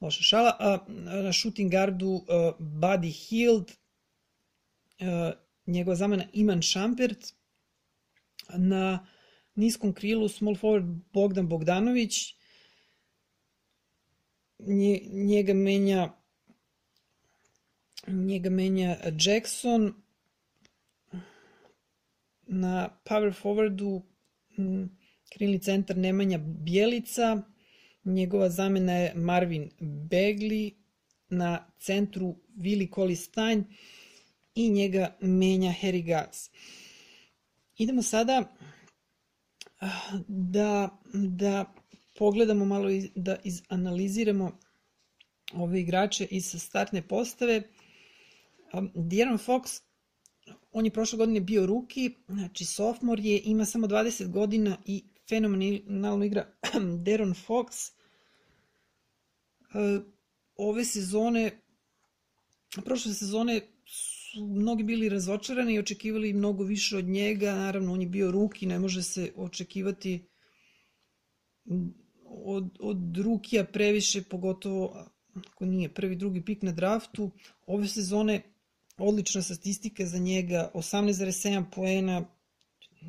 loša 0.00 0.22
šala. 0.22 0.56
A, 0.58 0.78
na 0.88 1.32
shooting 1.32 1.70
guardu 1.70 2.06
uh, 2.08 2.24
Buddy 2.58 3.28
Hield, 3.28 3.72
uh, 5.00 5.32
njegova 5.66 5.96
zamena 5.96 6.24
Iman 6.32 6.62
Šampert, 6.62 7.32
na 8.48 9.06
niskom 9.54 9.92
krilu 9.92 10.28
small 10.28 10.56
forward 10.56 11.00
Bogdan 11.12 11.48
Bogdanović, 11.48 12.35
njega 14.58 15.54
menja 15.54 16.12
njega 18.06 18.50
menja 18.50 18.96
Jackson 19.18 19.94
na 22.46 22.88
power 23.04 23.32
forwardu 23.32 24.02
krilni 25.32 25.58
centar 25.58 25.96
Nemanja 25.96 26.38
Bjelica 26.38 27.42
njegova 28.04 28.48
zamena 28.48 28.92
je 28.92 29.14
Marvin 29.14 29.70
Begli 29.80 30.74
na 31.28 31.66
centru 31.78 32.36
Vili 32.56 32.90
Kolistein 32.90 33.64
i 34.54 34.70
njega 34.70 35.16
menja 35.20 35.74
Harry 35.82 36.06
Gas. 36.06 36.50
Idemo 37.76 38.02
sada 38.02 38.54
ah, 39.80 40.18
da, 40.28 40.98
da 41.12 41.74
pogledamo 42.18 42.64
malo 42.64 42.90
i 42.90 43.10
da 43.14 43.36
izanaliziramo 43.44 44.58
ove 45.54 45.80
igrače 45.80 46.24
iz 46.30 46.54
startne 46.58 47.02
postave. 47.08 47.62
De'Aaron 48.72 49.38
Fox, 49.46 49.82
on 50.72 50.84
je 50.84 50.90
prošle 50.90 51.16
godine 51.16 51.40
bio 51.40 51.66
ruki, 51.66 52.14
znači 52.28 52.64
sophomore 52.64 53.22
je, 53.22 53.42
ima 53.44 53.64
samo 53.64 53.86
20 53.86 54.30
godina 54.30 54.76
i 54.84 55.04
fenomenalno 55.28 56.24
igra 56.24 56.46
De'Aaron 57.04 57.34
Fox. 57.46 57.92
Ove 60.56 60.84
sezone, 60.84 61.50
prošle 62.84 63.14
sezone 63.14 63.60
su 63.86 64.46
mnogi 64.46 64.84
bili 64.84 65.08
razočarani 65.08 65.74
i 65.74 65.78
očekivali 65.78 66.32
mnogo 66.32 66.64
više 66.64 66.96
od 66.96 67.04
njega, 67.04 67.54
naravno 67.54 67.92
on 67.92 68.00
je 68.00 68.06
bio 68.06 68.30
ruki, 68.30 68.66
ne 68.66 68.78
može 68.78 69.02
se 69.02 69.32
očekivati 69.36 70.26
od, 72.28 72.78
od 72.80 73.16
Rukija 73.16 73.64
previše, 73.64 74.22
pogotovo 74.22 75.06
ako 75.46 75.66
nije 75.66 75.94
prvi, 75.94 76.16
drugi 76.16 76.44
pik 76.44 76.62
na 76.62 76.72
draftu. 76.72 77.30
Ove 77.66 77.88
sezone 77.88 78.42
odlična 78.98 79.42
statistika 79.42 80.06
za 80.06 80.18
njega, 80.18 80.70
18,7 80.74 81.64
poena, 81.74 82.24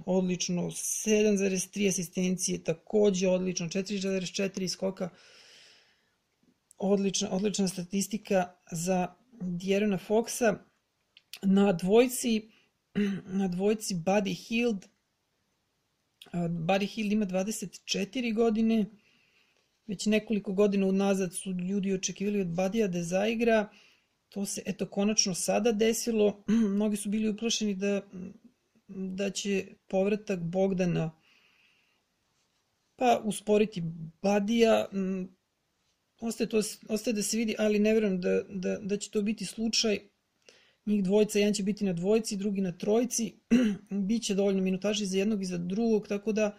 odlično, 0.06 0.62
7,3 0.62 1.90
asistencije, 1.90 2.64
takođe 2.64 3.30
odlično, 3.30 3.68
4,4 3.68 4.68
skoka, 4.68 5.10
odlična, 6.78 7.30
odlična 7.32 7.68
statistika 7.68 8.54
za 8.72 9.16
Djerona 9.42 9.98
Foxa. 10.08 10.58
Na 11.42 11.74
dvojci, 11.74 12.50
na 13.26 13.48
dvojci 13.48 13.96
Buddy 13.96 14.48
Hield, 14.48 14.86
Buddy 16.34 16.88
Hield 16.88 17.12
ima 17.12 17.26
24 17.26 18.34
godine, 18.34 18.86
Već 19.88 20.06
nekoliko 20.06 20.54
godina 20.54 20.88
unazad 20.88 21.34
su 21.34 21.52
ljudi 21.52 21.94
očekivali 21.94 22.42
od 22.42 22.48
Badija 22.48 22.88
da 22.88 23.04
zaigra. 23.04 23.70
to 24.30 24.46
se 24.46 24.62
eto 24.66 24.86
konačno 24.86 25.34
sada 25.34 25.72
desilo. 25.72 26.44
Mnogi 26.76 26.96
su 26.96 27.10
bili 27.10 27.30
uplašeni 27.30 27.76
da, 27.76 28.02
da 28.88 29.30
će 29.30 29.66
povratak 29.88 30.40
Bogdana 30.40 31.12
pa 32.98 33.22
usporiti 33.24 33.84
Badija. 34.22 34.90
Ostaje, 36.22 36.50
to, 36.50 36.62
ostaje 36.90 37.14
da 37.14 37.24
se 37.24 37.38
vidi, 37.38 37.56
ali 37.58 37.80
ne 37.80 37.94
verujem 37.94 38.22
da, 38.22 38.42
da, 38.50 38.78
da 38.82 38.98
će 38.98 39.12
to 39.12 39.22
biti 39.22 39.46
slučaj. 39.46 40.00
Njih 40.86 41.04
dvojica, 41.04 41.40
jedan 41.40 41.54
će 41.54 41.64
biti 41.64 41.86
na 41.86 41.94
dvojici, 41.94 42.38
drugi 42.38 42.62
na 42.62 42.72
trojici. 42.72 43.34
Biće 44.08 44.36
dovoljno 44.36 44.62
minutaži 44.62 45.06
za 45.06 45.18
jednog 45.18 45.42
i 45.42 45.46
za 45.46 45.58
drugog, 45.58 46.08
tako 46.08 46.32
da 46.32 46.58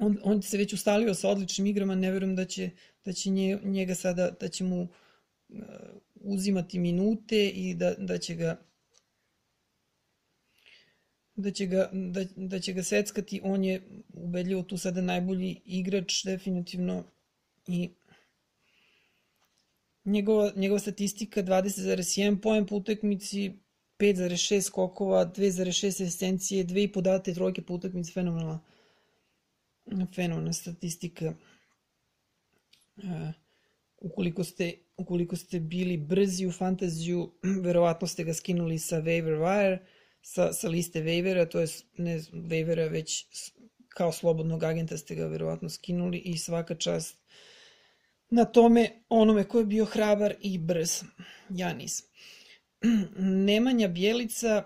on, 0.00 0.18
on 0.22 0.42
se 0.42 0.58
već 0.58 0.72
ustalio 0.72 1.14
sa 1.14 1.28
odličnim 1.28 1.66
igrama, 1.66 1.94
ne 1.94 2.10
verujem 2.10 2.36
da 2.36 2.44
će, 2.44 2.70
da 3.04 3.12
će 3.12 3.30
njega 3.64 3.94
sada, 3.94 4.30
da 4.40 4.48
će 4.48 4.64
mu 4.64 4.82
uh, 4.82 5.58
uzimati 6.14 6.78
minute 6.78 7.48
i 7.48 7.74
da, 7.74 7.94
da 7.98 8.18
će 8.18 8.34
ga 8.34 8.68
da 11.38 11.50
će, 11.50 11.66
ga, 11.66 11.90
da, 11.92 12.24
da 12.36 12.60
će 12.60 12.72
ga 12.72 12.82
seckati, 12.82 13.40
on 13.44 13.64
je 13.64 13.82
ubedljivo 14.12 14.62
tu 14.62 14.76
sada 14.76 15.00
najbolji 15.00 15.60
igrač 15.64 16.24
definitivno 16.24 17.04
i 17.66 17.90
njegova, 20.04 20.52
njegova 20.56 20.78
statistika 20.78 21.42
20,1 21.42 22.40
poen 22.42 22.66
po 22.66 22.76
utakmici, 22.76 23.52
5,6 23.98 24.60
skokova, 24.60 25.26
2,6 25.26 25.86
asistencije, 25.86 26.64
2,5 26.64 27.00
date 27.00 27.34
trojke 27.34 27.62
po 27.62 27.74
utakmici, 27.74 28.12
fenomenalna 28.12 28.60
fenomenalna 30.14 30.52
statistika. 30.52 31.34
Uh, 32.96 33.30
ukoliko 33.98 34.44
ste, 34.44 34.72
ukoliko 34.96 35.36
ste 35.36 35.60
bili 35.60 35.96
brzi 35.96 36.46
u 36.46 36.52
fantaziju, 36.52 37.32
verovatno 37.66 38.08
ste 38.08 38.24
ga 38.24 38.34
skinuli 38.34 38.78
sa 38.78 38.96
waiver 38.96 39.38
wire, 39.38 39.78
sa, 40.22 40.52
sa 40.52 40.68
liste 40.68 41.02
waivera, 41.02 41.48
to 41.50 41.60
je 41.60 41.66
ne 41.96 42.18
waivera, 42.18 42.90
već 42.90 43.26
kao 43.88 44.12
slobodnog 44.12 44.62
agenta 44.62 44.96
ste 44.96 45.14
ga 45.14 45.26
verovatno 45.26 45.68
skinuli 45.68 46.18
i 46.18 46.38
svaka 46.38 46.74
čast 46.74 47.18
na 48.30 48.44
tome 48.44 48.90
onome 49.08 49.44
ko 49.44 49.58
je 49.58 49.64
bio 49.64 49.84
hrabar 49.84 50.34
i 50.40 50.58
brz. 50.58 51.02
Ja 51.48 51.72
nisam. 51.72 52.06
Nemanja 53.46 53.88
Bjelica 53.88 54.64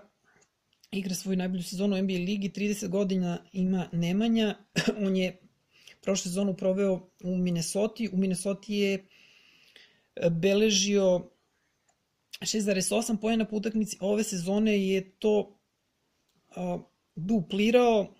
igra 0.93 1.15
svoju 1.15 1.37
najbolju 1.37 1.63
sezonu 1.63 1.95
u 1.95 2.01
NBA 2.01 2.13
ligi, 2.13 2.49
30 2.49 2.87
godina 2.87 3.43
ima 3.53 3.89
Nemanja, 3.91 4.55
on 5.05 5.15
je 5.15 5.39
prošle 6.01 6.23
sezonu 6.23 6.53
proveo 6.53 7.09
u 7.23 7.35
Minnesota, 7.37 8.03
u 8.11 8.17
Minnesota 8.17 8.65
je 8.67 8.93
e, 10.15 10.29
beležio 10.29 11.29
6,8 12.41 13.17
pojena 13.21 13.45
po 13.45 13.55
utakmici, 13.55 13.97
ove 13.99 14.23
sezone 14.23 14.87
je 14.87 15.09
to 15.19 15.59
a, 16.55 16.79
duplirao 17.15 18.15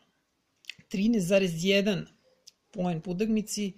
13,1 0.92 2.06
poen 2.72 3.02
po 3.02 3.12
utakmici, 3.12 3.74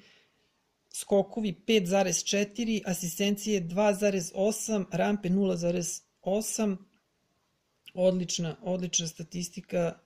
skokovi 0.93 1.55
5,4, 1.67 2.81
asistencije 2.85 3.61
2,8, 3.61 4.85
rampe 4.91 5.29
0,8, 5.29 6.77
odlična, 7.95 8.55
odlična 8.61 9.07
statistika 9.07 9.99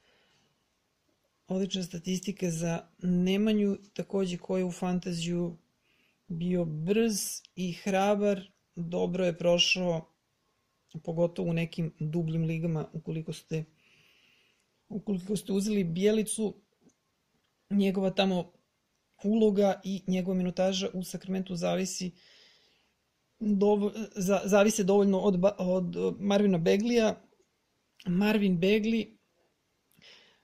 odlična 1.47 1.83
statistika 1.83 2.49
za 2.49 2.87
Nemanju, 2.97 3.77
takođe 3.93 4.37
koji 4.37 4.63
u 4.63 4.71
fantaziju 4.71 5.57
bio 6.27 6.65
brz 6.65 7.41
i 7.55 7.73
hrabar, 7.73 8.51
dobro 8.75 9.25
je 9.25 9.37
prošao 9.37 10.05
pogotovo 11.03 11.49
u 11.49 11.53
nekim 11.53 11.93
dubljim 11.99 12.43
ligama 12.43 12.89
ukoliko 12.93 13.33
ste 13.33 13.65
ukoliko 14.89 15.35
ste 15.35 15.53
uzeli 15.53 15.83
Bijelicu 15.83 16.53
njegova 17.69 18.09
tamo 18.09 18.51
uloga 19.23 19.81
i 19.83 20.01
njegova 20.07 20.37
minutaža 20.37 20.89
u 20.93 21.03
Sakramentu 21.03 21.55
zavisi 21.55 22.11
dovo, 23.39 23.91
za, 24.15 24.41
zavise 24.45 24.83
dovoljno 24.83 25.19
od, 25.19 25.43
od 25.57 26.15
Marvina 26.19 26.57
Beglija 26.57 27.21
Marvin 28.09 28.59
Begli 28.59 29.01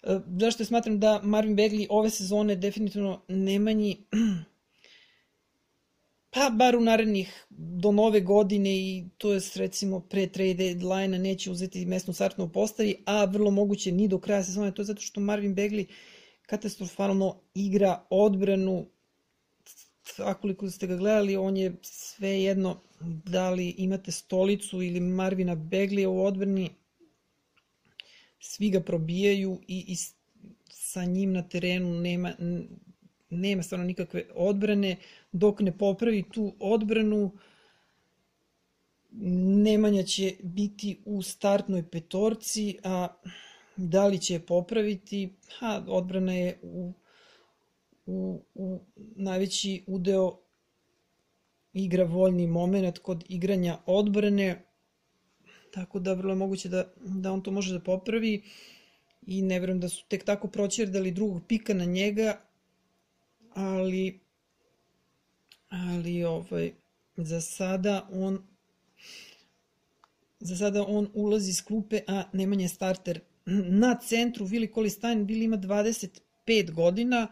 e, 0.03 0.19
zašto 0.39 0.65
smatram 0.65 0.99
da 0.99 1.19
Marvin 1.23 1.55
Begli 1.55 1.87
ove 1.89 2.09
sezone 2.09 2.55
definitivno 2.55 3.21
ne 3.27 3.59
manji 3.59 3.97
pa 6.35 6.49
bar 6.49 6.75
u 6.75 6.81
narednih 6.81 7.45
do 7.49 7.91
nove 7.91 8.21
godine 8.21 8.77
i 8.77 9.05
to 9.17 9.33
je 9.33 9.41
recimo 9.55 9.99
pre 9.99 10.27
trade 10.27 10.53
deadline 10.53 11.19
neće 11.19 11.51
uzeti 11.51 11.85
mesnu 11.85 12.13
startnu 12.13 12.45
u 12.45 12.49
postavi, 12.49 13.03
a 13.05 13.25
vrlo 13.25 13.51
moguće 13.51 13.91
ni 13.91 14.07
do 14.07 14.19
kraja 14.19 14.43
sezone, 14.43 14.73
to 14.73 14.81
je 14.81 14.85
zato 14.85 15.01
što 15.01 15.21
Marvin 15.21 15.55
Begli 15.55 15.87
katastrofalno 16.41 17.41
igra 17.53 18.05
odbranu. 18.09 18.85
Akoliko 20.17 20.69
ste 20.69 20.87
ga 20.87 20.95
gledali, 20.95 21.35
on 21.35 21.57
je 21.57 21.75
sve 21.81 22.29
jedno 22.29 22.81
da 23.25 23.49
li 23.49 23.69
imate 23.69 24.11
stolicu 24.11 24.81
ili 24.81 24.99
Marvina 24.99 25.55
Beglija 25.55 26.09
u 26.09 26.25
odbrani, 26.25 26.69
svi 28.45 28.69
ga 28.69 28.79
probijaju 28.81 29.61
i, 29.67 29.85
i 29.87 29.95
sa 30.69 31.05
njim 31.05 31.33
na 31.33 31.47
terenu 31.49 32.01
nema, 32.01 32.33
nema 33.29 33.63
stvarno 33.63 33.85
nikakve 33.85 34.25
odbrane, 34.35 34.95
dok 35.31 35.59
ne 35.59 35.77
popravi 35.77 36.23
tu 36.33 36.55
odbranu, 36.59 37.31
Nemanja 39.17 40.03
će 40.03 40.33
biti 40.43 41.01
u 41.05 41.21
startnoj 41.21 41.89
petorci, 41.89 42.77
a 42.83 43.07
da 43.75 44.07
li 44.07 44.19
će 44.19 44.33
je 44.33 44.39
popraviti, 44.39 45.35
ha, 45.59 45.83
odbrana 45.87 46.33
je 46.33 46.59
u, 46.61 46.93
u, 48.05 48.41
u 48.55 48.79
najveći 49.15 49.83
udeo 49.87 50.39
igra 51.73 52.03
voljni 52.03 52.47
moment 52.47 52.97
kod 52.97 53.23
igranja 53.29 53.77
odbrane, 53.85 54.64
Tako 55.75 55.99
da 55.99 56.13
vrlo 56.13 56.31
je 56.31 56.35
moguće 56.35 56.69
da, 56.69 56.85
da 57.05 57.31
on 57.31 57.41
to 57.43 57.51
može 57.51 57.73
da 57.73 57.79
popravi 57.79 58.41
i 59.27 59.41
ne 59.41 59.59
verujem 59.59 59.79
da 59.79 59.89
su 59.89 60.05
tek 60.07 60.23
tako 60.23 60.47
proćerdali 60.47 61.11
drugog 61.11 61.41
pika 61.47 61.73
na 61.73 61.85
njega, 61.85 62.41
ali 63.53 64.19
ali 65.69 66.23
ovaj 66.23 66.71
za 67.17 67.41
sada 67.41 68.07
on 68.11 68.39
za 70.39 70.57
sada 70.57 70.85
on 70.87 71.09
ulazi 71.13 71.49
iz 71.49 71.63
klupe, 71.65 72.01
a 72.07 72.23
Nemanja 72.33 72.67
starter. 72.67 73.19
Na 73.45 73.95
centru 73.95 74.45
Vili 74.45 74.71
Kolistajn, 74.71 75.25
Vili 75.25 75.45
ima 75.45 75.57
25 75.57 76.71
godina, 76.71 77.27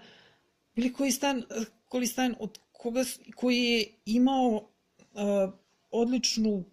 Vili 0.75 0.93
Kolistajn, 0.93 1.43
Kolistajn 1.89 2.35
od 2.39 2.59
koga, 2.71 3.03
koji 3.35 3.57
je 3.57 3.85
imao 4.05 4.49
uh, 4.49 5.53
odličnu 5.91 6.63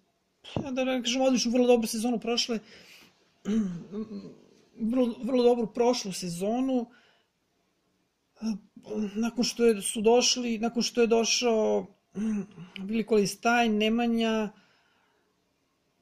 da 0.71 0.83
ne 0.83 1.01
kažem 1.03 1.21
odličnu, 1.21 1.51
vrlo 1.51 1.67
dobru 1.67 1.87
sezonu 1.87 2.19
prošle, 2.19 2.59
vrlo, 4.79 5.15
vrlo 5.23 5.43
dobru 5.43 5.67
prošlu 5.73 6.11
sezonu, 6.11 6.85
nakon 9.15 9.43
što 9.43 9.65
je, 9.65 9.81
su 9.81 10.01
došli, 10.01 10.57
nakon 10.59 10.83
što 10.83 11.01
je 11.01 11.07
došao 11.07 11.87
Vili 12.79 13.05
Kolistajn, 13.05 13.77
Nemanja, 13.77 14.49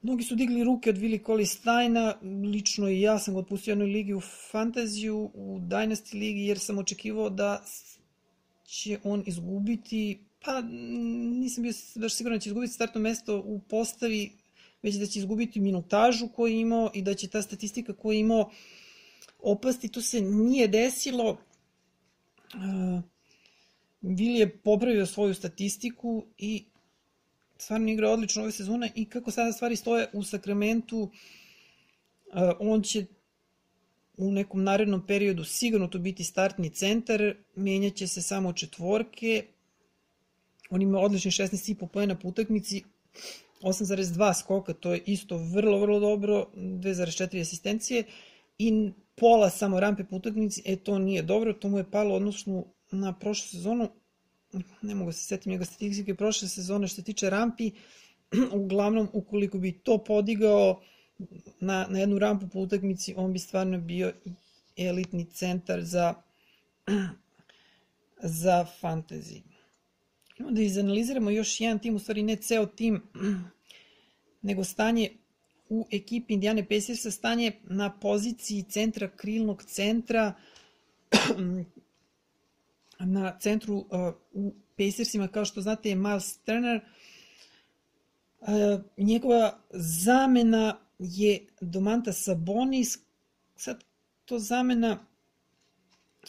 mnogi 0.02 0.24
su 0.24 0.34
digli 0.34 0.64
ruke 0.64 0.90
od 0.90 0.98
Vili 0.98 1.18
Kolistajna, 1.18 2.14
lično 2.52 2.88
i 2.88 3.00
ja 3.00 3.18
sam 3.18 3.34
ga 3.34 3.40
otpustio 3.40 3.72
jednoj 3.72 3.86
ligi 3.86 4.14
u 4.14 4.20
Fantaziju, 4.20 5.30
u 5.34 5.58
Dynasty 5.60 6.18
ligi, 6.18 6.40
jer 6.40 6.58
sam 6.58 6.78
očekivao 6.78 7.30
da 7.30 7.64
će 8.64 8.98
on 9.04 9.22
izgubiti 9.26 10.29
Pa 10.44 10.60
nisam 10.60 11.62
bio 11.62 11.72
baš 11.94 12.14
siguran 12.14 12.38
da 12.38 12.42
će 12.42 12.48
izgubiti 12.48 12.72
startno 12.72 13.00
mesto 13.00 13.42
u 13.46 13.60
postavi, 13.68 14.32
već 14.82 14.94
da 14.94 15.06
će 15.06 15.18
izgubiti 15.18 15.60
minutažu 15.60 16.28
koju 16.28 16.52
je 16.52 16.60
imao 16.60 16.90
i 16.94 17.02
da 17.02 17.14
će 17.14 17.28
ta 17.28 17.42
statistika 17.42 17.92
koju 17.92 18.12
je 18.12 18.20
imao 18.20 18.50
opasti. 19.38 19.88
To 19.88 20.02
se 20.02 20.20
nije 20.20 20.68
desilo. 20.68 21.30
Uh, 22.54 23.02
Vili 24.02 24.38
je 24.38 24.56
popravio 24.56 25.06
svoju 25.06 25.34
statistiku 25.34 26.24
i 26.38 26.64
stvarno 27.58 27.90
igra 27.90 28.10
odlično 28.10 28.42
ove 28.42 28.52
sezone 28.52 28.92
i 28.94 29.04
kako 29.04 29.30
sada 29.30 29.52
stvari 29.52 29.76
stoje 29.76 30.08
u 30.12 30.22
Sakramentu, 30.22 30.98
uh, 31.00 31.10
on 32.58 32.82
će 32.82 33.06
u 34.16 34.32
nekom 34.32 34.64
narednom 34.64 35.06
periodu 35.06 35.44
sigurno 35.44 35.86
to 35.86 35.98
biti 35.98 36.24
startni 36.24 36.70
centar, 36.70 37.34
menjaće 37.54 38.06
se 38.06 38.22
samo 38.22 38.52
četvorke, 38.52 39.44
On 40.70 40.82
ima 40.82 40.98
odlični 40.98 41.30
16,5 41.30 41.86
pojena 41.86 42.14
po 42.14 42.28
utakmici, 42.28 42.82
8,2 43.62 44.38
skoka, 44.38 44.74
to 44.74 44.92
je 44.92 45.02
isto 45.06 45.36
vrlo, 45.36 45.78
vrlo 45.78 46.00
dobro, 46.00 46.46
2,4 46.54 47.40
asistencije 47.40 48.04
i 48.58 48.90
pola 49.14 49.50
samo 49.50 49.80
rampe 49.80 50.04
po 50.04 50.16
utakmici, 50.16 50.62
e 50.64 50.76
to 50.76 50.98
nije 50.98 51.22
dobro, 51.22 51.52
to 51.52 51.68
mu 51.68 51.78
je 51.78 51.90
palo 51.90 52.14
odnosno 52.14 52.64
na 52.90 53.12
prošlu 53.12 53.48
sezonu, 53.48 53.88
ne 54.82 54.94
mogu 54.94 55.12
se 55.12 55.18
setiti 55.18 55.50
njega 55.50 55.64
statistike 55.64 56.14
prošle 56.14 56.48
sezone 56.48 56.88
što 56.88 56.96
se 56.96 57.02
tiče 57.02 57.30
rampi, 57.30 57.70
uglavnom, 58.62 59.08
ukoliko 59.12 59.58
bi 59.58 59.72
to 59.72 59.98
podigao 59.98 60.80
na, 61.60 61.86
na 61.90 61.98
jednu 61.98 62.18
rampu 62.18 62.48
po 62.48 62.58
utakmici, 62.58 63.14
on 63.16 63.32
bi 63.32 63.38
stvarno 63.38 63.78
bio 63.78 64.12
elitni 64.76 65.24
centar 65.24 65.84
za, 65.84 66.14
za 68.40 68.66
fantasy. 68.82 69.49
Da 70.48 70.62
izanaliziramo 70.62 71.30
još 71.30 71.60
jedan 71.60 71.78
tim, 71.78 71.94
u 71.94 71.98
stvari 71.98 72.22
ne 72.22 72.36
ceo 72.36 72.66
tim, 72.66 73.02
nego 74.42 74.64
stanje 74.64 75.10
u 75.68 75.86
ekipi 75.90 76.34
Indiane 76.34 76.68
Pacersa, 76.68 77.10
stanje 77.10 77.52
na 77.62 77.98
poziciji 77.98 78.62
centra, 78.62 79.08
krilnog 79.16 79.62
centra, 79.62 80.34
na 82.98 83.38
centru 83.38 83.76
uh, 83.76 83.86
u 84.32 84.54
Pacersima, 84.76 85.28
kao 85.28 85.44
što 85.44 85.60
znate, 85.60 85.88
je 85.88 85.94
Miles 85.94 86.38
Turner. 86.38 86.80
Uh, 88.40 88.48
njegova 88.96 89.58
zamena 89.70 90.78
je 90.98 91.46
Domanta 91.60 92.12
Sabonis. 92.12 92.98
Sad, 93.56 93.84
to 94.24 94.38
zamena, 94.38 95.06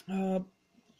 uh, 0.06 0.42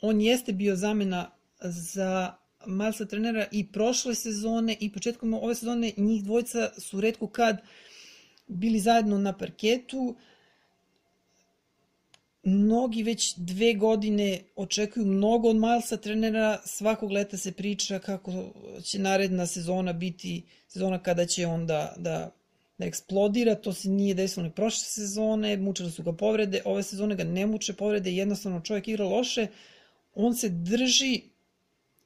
on 0.01 0.21
jeste 0.21 0.53
bio 0.53 0.77
zamena 0.77 1.31
za 1.61 2.42
Milesa 2.67 3.05
Turnera 3.07 3.47
i 3.53 3.67
prošle 3.67 4.15
sezone 4.15 4.77
i 4.81 4.93
početkom 4.93 5.35
ove 5.35 5.55
sezone 5.55 5.93
njih 5.97 6.25
dvojca 6.25 6.71
su 6.79 7.01
redko 7.01 7.27
kad 7.27 7.57
bili 8.47 8.79
zajedno 8.79 9.19
na 9.19 9.39
parketu. 9.39 10.17
Mnogi 12.43 13.03
već 13.03 13.35
dve 13.37 13.75
godine 13.75 14.41
očekuju 14.57 15.07
mnogo 15.07 15.49
od 15.49 15.57
Milesa 15.57 15.97
trenera, 15.97 16.61
svakog 16.65 17.13
leta 17.13 17.37
se 17.37 17.53
priča 17.53 17.99
kako 17.99 18.53
će 18.83 18.99
naredna 18.99 19.47
sezona 19.47 19.93
biti 19.93 20.43
sezona 20.69 21.03
kada 21.03 21.27
će 21.27 21.47
on 21.47 21.67
da, 21.67 21.95
da, 21.97 22.31
da 22.79 22.85
eksplodira, 22.85 23.55
to 23.55 23.73
se 23.73 23.89
nije 23.89 24.15
desilo 24.15 24.47
ni 24.47 24.51
prošle 24.51 24.85
sezone, 24.85 25.57
mučile 25.57 25.91
su 25.91 26.03
ga 26.03 26.13
povrede, 26.13 26.63
ove 26.65 26.83
sezone 26.83 27.17
ga 27.17 27.25
ne 27.25 27.47
muče 27.47 27.73
povrede, 27.73 28.13
jednostavno 28.13 28.61
čovjek 28.61 28.89
igra 28.89 29.05
loše, 29.05 29.47
on 30.15 30.35
se 30.35 30.49
drži 30.49 31.32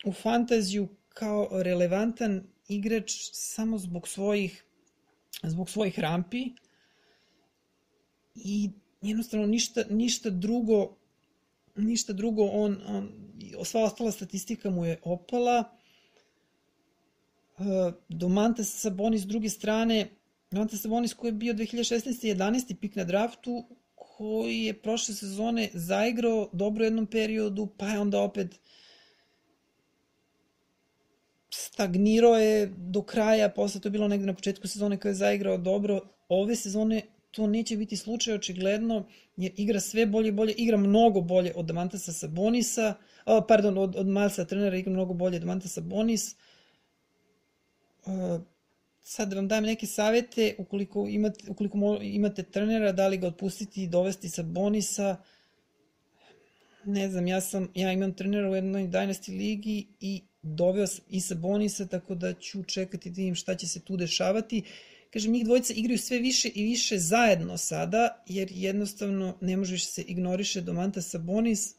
u 0.07 0.12
fantaziju 0.12 0.88
kao 1.09 1.49
relevantan 1.53 2.42
igrač 2.69 3.12
samo 3.33 3.79
zbog 3.79 4.09
svojih 4.09 4.64
zbog 5.42 5.71
svojih 5.71 5.99
rampi 5.99 6.51
i 8.35 8.71
jednostavno 9.03 9.47
ništa, 9.47 9.85
ništa 9.90 10.31
drugo 10.31 10.97
ništa 11.77 12.12
drugo 12.12 12.42
on, 12.45 12.79
on 12.87 13.11
sva 13.64 13.85
ostala 13.85 14.12
statistika 14.12 14.71
mu 14.71 14.85
je 14.85 15.01
opala 15.03 15.64
uh, 17.59 17.64
Domantas 18.09 18.81
Sabonis 18.81 19.23
s 19.23 19.27
druge 19.27 19.49
strane 19.49 20.09
Domantas 20.51 20.81
Sabonis 20.81 21.14
koji 21.14 21.29
je 21.29 21.33
bio 21.33 21.55
2016. 21.55 22.35
11. 22.35 22.75
pik 22.81 22.97
na 22.97 23.05
draftu 23.05 23.64
koji 23.95 24.61
je 24.61 24.83
prošle 24.83 25.14
sezone 25.14 25.71
zaigrao 25.75 26.49
dobro 26.53 26.83
u 26.83 26.85
jednom 26.85 27.07
periodu 27.07 27.69
pa 27.77 27.88
je 27.88 27.99
onda 27.99 28.21
opet 28.21 28.61
stagnirao 31.77 32.39
je 32.39 32.67
do 32.67 33.03
kraja, 33.03 33.49
posle 33.49 33.81
to 33.81 33.89
je 33.89 33.91
bilo 33.91 34.09
negde 34.09 34.27
na 34.27 34.35
početku 34.35 34.69
sezone 34.69 34.97
kada 34.97 35.09
je 35.09 35.15
zaigrao 35.15 35.59
dobro, 35.59 36.01
ove 36.29 36.57
sezone 36.57 37.03
to 37.31 37.47
neće 37.47 37.77
biti 37.77 37.97
slučaj 37.97 38.35
očigledno, 38.35 39.05
jer 39.37 39.53
igra 39.57 39.81
sve 39.81 40.07
bolje 40.07 40.29
i 40.29 40.33
bolje, 40.33 40.53
igra 40.53 40.77
mnogo 40.77 41.21
bolje 41.21 41.53
od 41.55 41.67
Damantasa 41.67 42.12
Sabonisa, 42.12 42.95
uh, 43.27 43.45
pardon, 43.49 43.79
od, 43.79 43.97
od 43.97 44.07
Milesa 44.07 44.45
trenera 44.45 44.77
igra 44.77 44.93
mnogo 44.93 45.15
bolje 45.15 45.37
od 45.37 45.43
Damantasa 45.43 45.75
Sabonis. 45.75 46.35
Uh, 48.07 48.41
sad 49.03 49.29
da 49.29 49.37
vam 49.37 49.49
dajem 49.49 49.65
neke 49.65 49.87
savete, 49.87 50.55
ukoliko 50.59 51.07
imate, 51.09 51.51
ukoliko 51.51 51.99
imate 52.03 52.43
trenera, 52.43 52.93
da 52.93 53.09
li 53.09 53.19
ga 53.19 53.27
otpustiti 53.27 53.83
i 53.83 53.89
dovesti 53.89 54.29
Sabonisa, 54.29 55.17
ne 56.85 57.09
znam, 57.09 57.27
ja 57.27 57.41
sam, 57.41 57.69
ja 57.75 57.93
imam 57.93 58.15
trenera 58.15 58.51
u 58.51 58.55
jednoj 58.55 58.89
Dynasty 58.89 59.39
ligi 59.39 59.87
i 60.01 60.23
doveo 60.46 60.87
i 61.11 61.20
Sabonisa, 61.20 61.87
tako 61.87 62.14
da 62.14 62.35
ću 62.35 62.62
čekati 62.62 63.11
da 63.11 63.16
vidim 63.16 63.35
šta 63.35 63.54
će 63.54 63.66
se 63.66 63.80
tu 63.80 63.96
dešavati. 63.96 64.62
Kažem, 65.12 65.32
njih 65.32 65.44
dvojica 65.44 65.74
igraju 65.76 65.98
sve 65.98 66.18
više 66.18 66.48
i 66.48 66.62
više 66.62 66.98
zajedno 66.98 67.56
sada, 67.56 68.24
jer 68.26 68.48
jednostavno 68.50 69.38
ne 69.40 69.56
možeš 69.56 69.87
se 69.87 70.02
ignoriše 70.02 70.61
Domanta 70.61 71.02
Sabonis. 71.02 71.74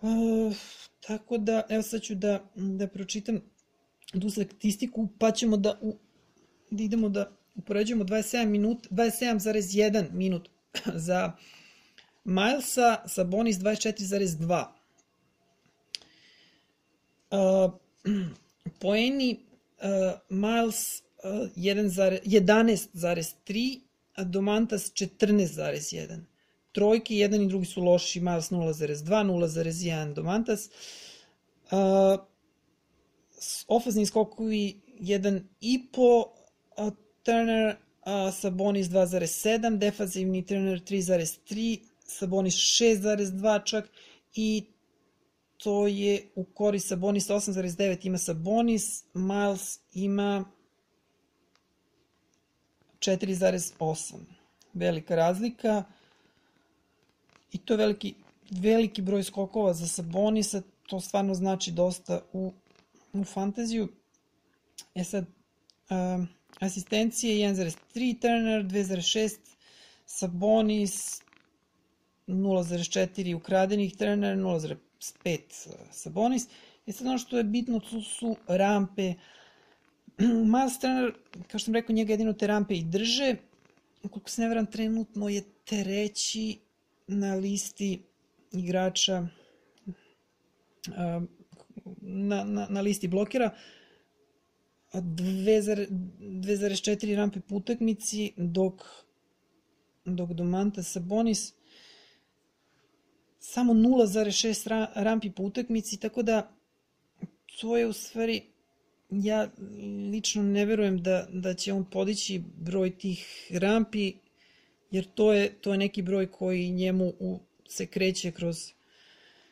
uh, 0.00 0.56
tako 1.06 1.38
da, 1.38 1.62
evo 1.68 1.82
sad 1.82 2.02
ću 2.02 2.14
da, 2.14 2.50
da 2.54 2.88
pročitam 2.88 3.40
tu 4.20 4.30
statistiku, 4.30 5.08
pa 5.18 5.30
ćemo 5.30 5.56
da, 5.56 5.78
u, 5.82 5.96
da 6.70 6.82
idemo 6.82 7.08
da 7.08 7.36
upoređujemo 7.54 8.04
27 8.04 8.46
minut, 8.46 8.88
27,1 8.90 10.12
minut 10.12 10.48
za 11.06 11.32
Milesa, 12.24 13.02
Sabonis 13.06 13.56
24,2. 13.56 14.83
Uh, 17.34 17.70
poeni 18.80 19.40
uh, 19.82 20.12
Miles 20.28 21.02
uh, 21.24 21.48
11,3, 21.56 23.80
a 24.14 24.24
Domantas 24.24 24.92
14,1. 24.92 26.20
Trojke, 26.72 27.16
jedan 27.16 27.42
i 27.42 27.48
drugi 27.48 27.66
su 27.66 27.82
loši, 27.82 28.20
Miles 28.20 28.50
0,2, 28.50 29.04
0,1 29.04 30.14
Domantas. 30.14 30.70
Uh, 31.70 32.18
ofazni 33.68 34.06
skokovi 34.06 34.80
1,5, 35.00 36.24
uh, 36.76 36.92
Turner, 37.22 37.76
uh, 38.06 38.34
Sabonis 38.34 38.86
2,7, 38.86 39.78
defazivni 39.78 40.46
Turner 40.46 40.80
3,3, 40.80 41.78
Sabonis 42.06 42.54
6,2 42.54 43.64
čak 43.64 43.88
i 44.34 44.73
to 45.56 45.86
je 45.86 46.28
u 46.34 46.44
korist 46.44 46.88
Sabonis 46.88 47.28
8,9 47.28 48.06
ima 48.06 48.18
Sabonis, 48.18 49.04
Miles 49.14 49.80
ima 49.92 50.44
4,8. 52.98 54.14
Velika 54.74 55.16
razlika. 55.16 55.84
I 57.52 57.58
to 57.58 57.74
je 57.74 57.78
veliki, 57.78 58.14
veliki 58.50 59.02
broj 59.02 59.22
skokova 59.22 59.74
za 59.74 59.86
Sabonisa, 59.86 60.62
to 60.86 61.00
stvarno 61.00 61.34
znači 61.34 61.70
dosta 61.70 62.20
u, 62.32 62.52
u 63.12 63.24
fantaziju. 63.24 63.88
E 64.94 65.04
sad, 65.04 65.24
um, 65.90 66.28
asistencije 66.60 67.48
1,3 67.48 68.20
Turner, 68.20 68.64
2,6 68.64 69.38
Sabonis, 70.06 71.22
0,4 72.26 73.34
ukradenih 73.34 73.96
Turner, 73.96 74.36
0,5 74.36 74.76
5 75.24 75.68
uh, 75.68 75.74
Sabonis. 75.92 76.48
I 76.86 76.92
sad 76.92 77.06
ono 77.06 77.18
što 77.18 77.36
je 77.36 77.44
bitno, 77.44 77.80
to 77.80 78.00
su 78.00 78.36
rampe. 78.48 79.14
Miles 80.52 80.78
Turner, 80.80 81.14
kao 81.32 81.58
što 81.58 81.58
sam 81.58 81.74
rekao, 81.74 81.94
njega 81.94 82.12
jedino 82.12 82.32
te 82.32 82.46
rampe 82.46 82.74
i 82.74 82.84
drže. 82.84 83.36
Koliko 84.10 84.30
se 84.30 84.42
ne 84.42 84.48
veram, 84.48 84.66
trenutno 84.66 85.28
je 85.28 85.42
treći 85.64 86.58
na 87.06 87.34
listi 87.34 88.02
igrača 88.52 89.26
uh, 89.86 89.94
na, 92.00 92.44
na, 92.44 92.66
na 92.70 92.80
listi 92.80 93.08
blokira 93.08 93.50
2,4 95.00 97.16
rampe 97.16 97.40
po 97.40 97.56
utakmici, 97.56 98.32
dok, 98.36 98.82
dok 100.04 100.32
Domanta 100.32 100.82
Sabonis 100.82 101.52
samo 103.44 103.72
0,6 103.74 104.86
rampi 104.94 105.30
po 105.30 105.42
utakmici, 105.42 106.00
tako 106.00 106.22
da 106.22 106.50
to 107.60 107.76
je 107.76 107.86
u 107.86 107.92
stvari, 107.92 108.42
ja 109.10 109.48
lično 110.12 110.42
ne 110.42 110.64
verujem 110.64 111.02
da, 111.02 111.26
da 111.32 111.54
će 111.54 111.72
on 111.72 111.84
podići 111.90 112.42
broj 112.56 112.98
tih 112.98 113.50
rampi, 113.54 114.12
jer 114.90 115.04
to 115.14 115.32
je, 115.32 115.52
to 115.60 115.72
je 115.72 115.78
neki 115.78 116.02
broj 116.02 116.30
koji 116.30 116.70
njemu 116.70 117.12
u, 117.18 117.40
se 117.68 117.86
kreće 117.86 118.32
kroz 118.32 118.56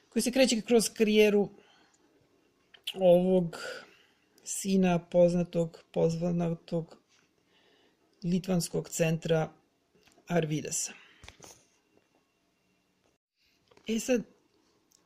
koji 0.08 0.22
se 0.22 0.32
kreće 0.32 0.60
kroz 0.60 0.88
karijeru 0.88 1.48
ovog 2.94 3.58
sina 4.44 4.98
poznatog, 4.98 5.84
pozvanatog 5.92 6.96
litvanskog 8.24 8.88
centra 8.88 9.52
Arvidesa. 10.26 11.01
E 13.92 14.00
sad, 14.00 14.22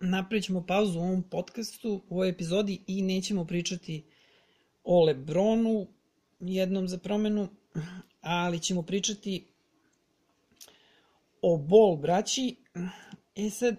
napravit 0.00 0.50
pauzu 0.66 0.98
u 0.98 1.02
ovom 1.02 1.22
podcastu, 1.22 2.02
u 2.08 2.14
ovoj 2.14 2.28
epizodi 2.28 2.80
i 2.86 3.02
nećemo 3.02 3.44
pričati 3.44 4.04
o 4.84 5.04
Lebronu 5.04 5.86
jednom 6.40 6.88
za 6.88 6.98
promenu, 6.98 7.48
ali 8.20 8.60
ćemo 8.60 8.82
pričati 8.82 9.46
o 11.42 11.56
Bol 11.56 11.96
braći. 11.96 12.56
E 13.36 13.50
sad, 13.50 13.76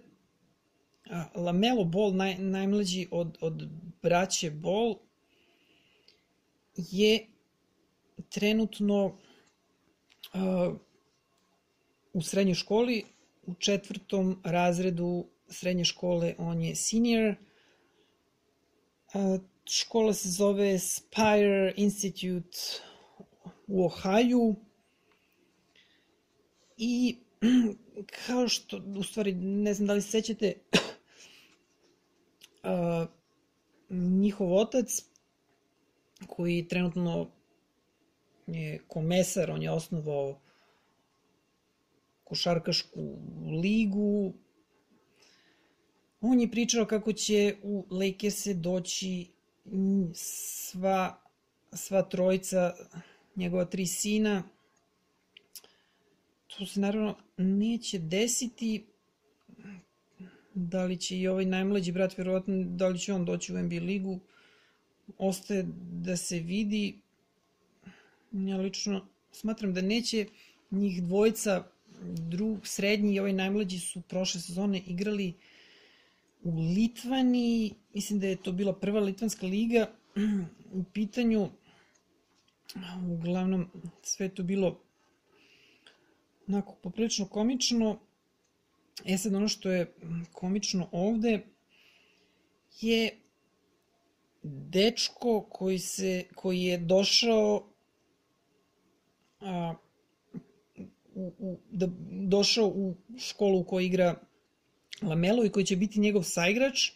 Lamelo 1.35 1.83
Bol, 1.83 2.13
naj, 2.13 2.37
najmlađi 2.37 3.07
od, 3.11 3.37
od 3.41 3.69
braće 4.01 4.51
Bol, 4.51 4.95
je 6.75 7.27
trenutno 8.29 9.05
uh, 9.05 10.75
u 12.13 12.21
srednjoj 12.21 12.55
školi, 12.55 13.03
u 13.47 13.53
četvrtom 13.53 14.41
razredu 14.43 15.25
srednje 15.49 15.85
škole 15.85 16.35
on 16.37 16.61
je 16.61 16.75
senior. 16.75 17.35
Uh, 19.13 19.41
škola 19.65 20.13
se 20.13 20.29
zove 20.29 20.79
Spire 20.79 21.73
Institute 21.75 22.57
u 23.67 23.85
Ohaju 23.85 24.55
i 26.77 27.17
kao 28.25 28.47
što, 28.47 28.81
u 28.99 29.03
stvari, 29.03 29.33
ne 29.33 29.73
znam 29.73 29.87
da 29.87 29.93
li 29.93 30.01
se 30.01 30.09
sećate, 30.09 30.53
uh, 32.63 33.07
njihov 34.21 34.53
otac, 34.53 35.03
koji 36.27 36.67
trenutno 36.67 37.31
je 38.47 38.79
komesar, 38.87 39.51
on 39.51 39.61
je 39.61 39.71
osnovao 39.71 40.39
košarkašku 42.27 43.17
ligu, 43.63 44.33
on 46.21 46.39
je 46.39 46.51
pričao 46.51 46.85
kako 46.85 47.13
će 47.13 47.55
u 47.63 47.85
Lakers-e 47.89 48.53
doći 48.53 49.27
sva, 50.13 51.21
sva 51.73 52.01
trojica, 52.01 52.73
njegova 53.35 53.65
tri 53.65 53.85
sina, 53.85 54.43
to 56.47 56.65
se 56.65 56.79
naravno 56.79 57.15
neće 57.37 57.99
desiti, 57.99 58.85
da 60.53 60.83
li 60.85 60.97
će 60.97 61.17
i 61.17 61.27
ovaj 61.27 61.45
najmlađi 61.45 61.91
brat, 61.91 62.17
verovatno, 62.17 62.63
da 62.63 62.87
li 62.87 62.99
će 62.99 63.13
on 63.13 63.25
doći 63.25 63.53
u 63.53 63.57
NBA 63.57 63.75
ligu, 63.75 64.19
ostaje 65.17 65.65
da 65.91 66.17
se 66.17 66.39
vidi. 66.39 66.99
Ja 68.31 68.57
lično 68.57 69.07
smatram 69.31 69.73
da 69.73 69.81
neće 69.81 70.25
njih 70.71 71.03
dvojica, 71.03 71.63
drug, 72.01 72.67
srednji 72.67 73.13
i 73.13 73.19
ovaj 73.19 73.33
najmlađi 73.33 73.79
su 73.79 74.01
prošle 74.01 74.41
sezone 74.41 74.81
igrali 74.87 75.33
u 76.43 76.59
Litvani, 76.59 77.73
mislim 77.93 78.19
da 78.19 78.27
je 78.27 78.43
to 78.43 78.51
bila 78.51 78.79
prva 78.79 78.99
litvanska 78.99 79.47
liga 79.47 79.91
u 80.73 80.83
pitanju, 80.93 81.49
uglavnom 83.09 83.69
sve 84.01 84.29
to 84.29 84.43
bilo 84.43 84.79
onako 86.47 86.75
poprilično 86.83 87.25
komično. 87.25 87.99
E 89.05 89.17
sad 89.17 89.35
ono 89.35 89.47
što 89.47 89.71
je 89.71 89.93
komično 90.31 90.89
ovde 90.91 91.45
je 92.81 93.17
dečko 94.43 95.41
koji, 95.49 95.79
se, 95.79 96.23
koji 96.35 96.61
je 96.61 96.77
došao 96.77 97.67
a, 99.39 99.73
u, 101.17 101.33
u, 101.39 101.59
da, 101.71 101.87
došao 102.11 102.67
u 102.67 102.95
školu 103.17 103.59
u 103.59 103.63
kojoj 103.63 103.85
igra 103.85 104.15
Lamelo 105.01 105.45
i 105.45 105.49
koji 105.49 105.65
će 105.65 105.75
biti 105.75 105.99
njegov 105.99 106.23
saigrač. 106.23 106.89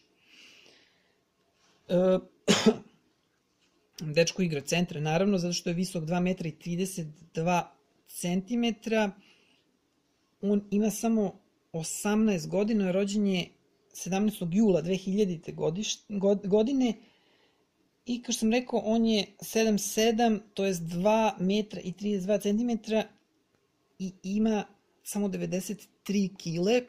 E, 1.88 1.96
dečko 4.16 4.42
igra 4.42 4.62
centra, 4.62 5.00
naravno, 5.00 5.38
zato 5.38 5.54
što 5.54 5.70
je 5.70 5.74
visok 5.74 6.04
2 6.04 6.20
metra 6.20 6.48
i 6.48 6.52
32 6.52 7.64
centimetra. 8.08 9.12
On 10.42 10.68
ima 10.72 10.90
samo 10.90 11.40
18 11.74 12.48
godina, 12.48 12.92
rođen 12.92 13.28
je 13.28 13.48
17. 13.94 14.48
jula 14.52 14.82
2000. 14.82 15.54
Godiš, 15.54 15.98
godine 16.44 16.94
i 18.06 18.24
kao 18.24 18.34
što 18.34 18.40
sam 18.40 18.52
rekao, 18.52 18.80
on 18.80 19.06
je 19.06 19.26
7'7, 19.40 20.40
to 20.54 20.66
je 20.66 20.74
2 20.74 21.32
metra 21.40 21.82
i 21.82 21.94
32 21.94 22.42
cm 22.42 22.96
i 24.02 24.14
ima 24.24 24.64
samo 25.04 25.28
93 25.28 26.38
kile. 26.38 26.82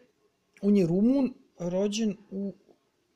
On 0.62 0.77
je 0.77 0.87
Rumun, 0.87 1.35
rođen 1.59 2.16
u 2.31 2.55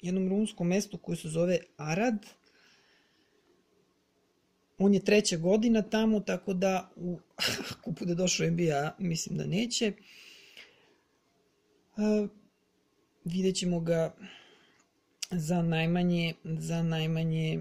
jednom 0.01 0.29
rumunskom 0.29 0.69
mestu 0.69 0.99
koje 0.99 1.17
se 1.17 1.29
zove 1.29 1.59
Arad. 1.77 2.27
On 4.79 4.95
je 4.95 5.05
treća 5.05 5.37
godina 5.37 5.83
tamo, 5.83 6.21
tako 6.21 6.55
da 6.55 6.91
u, 6.97 7.19
ako 7.73 7.91
bude 7.91 8.15
došao 8.15 8.51
NBA, 8.51 8.97
mislim 8.99 9.39
da 9.39 9.47
neće. 9.47 9.93
Uh, 11.97 12.29
vidjet 13.25 13.57
ćemo 13.57 13.81
ga 13.81 14.15
za 15.31 15.63
najmanje, 15.63 16.35
za 16.45 16.83
najmanje 16.83 17.61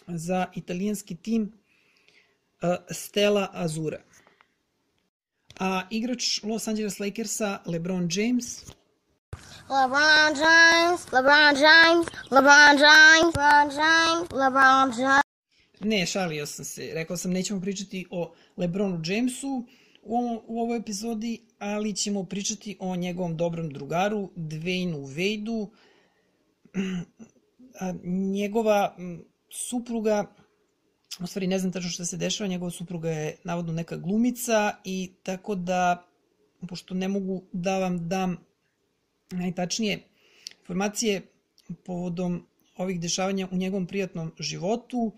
za 0.08 0.45
italijanski 0.55 1.15
tim 1.15 1.51
Stella 2.91 3.49
Azura. 3.53 4.01
A 5.60 5.88
igrač 5.89 6.43
Los 6.43 6.67
Angeles 6.67 6.99
Lakersa 6.99 7.62
LeBron 7.65 8.10
James 8.12 8.65
LeBron 9.69 10.36
James, 10.36 11.05
LeBron 11.12 11.55
James, 11.55 12.05
LeBron 12.29 12.77
James, 12.77 13.36
LeBron 13.36 13.69
James, 13.71 14.31
LeBron 14.31 14.91
James. 14.99 15.23
Ne, 15.79 16.05
šalio 16.05 16.45
sam 16.45 16.65
se. 16.65 16.91
Rekao 16.93 17.17
sam 17.17 17.31
nećemo 17.31 17.62
pričati 17.62 18.05
o 18.12 18.34
LeBronu 18.58 19.01
Jamesu 19.05 19.65
u, 20.03 20.17
ovom, 20.17 20.39
u 20.47 20.62
ovoj 20.62 20.77
epizodi, 20.77 21.41
ali 21.60 21.95
ćemo 21.95 22.23
pričati 22.23 22.77
o 22.79 22.95
njegovom 22.95 23.38
dobrom 23.38 23.69
drugaru, 23.69 24.29
Dwaynu 24.36 25.01
Vadeu. 25.08 25.71
Njegova 28.34 28.95
supruga, 29.56 30.26
u 31.20 31.28
stvari 31.28 31.48
ne 31.48 31.60
znam 31.60 31.72
tačno 31.72 31.89
šta 31.89 32.06
se 32.06 32.18
dešava, 32.18 32.48
njegova 32.48 32.72
supruga 32.72 33.10
je 33.10 33.38
navodno 33.44 33.74
neka 33.74 33.98
glumica 33.98 34.76
i 34.84 35.12
tako 35.24 35.56
da, 35.56 36.06
pošto 36.70 36.94
ne 36.94 37.08
mogu 37.08 37.44
da 37.52 37.80
vam 37.80 38.10
dam 38.10 38.38
najtačnije 39.32 39.99
informacije 40.60 41.22
povodom 41.86 42.47
ovih 42.78 42.99
dešavanja 42.99 43.47
u 43.51 43.56
njegovom 43.56 43.88
prijatnom 43.88 44.32
životu, 44.39 45.12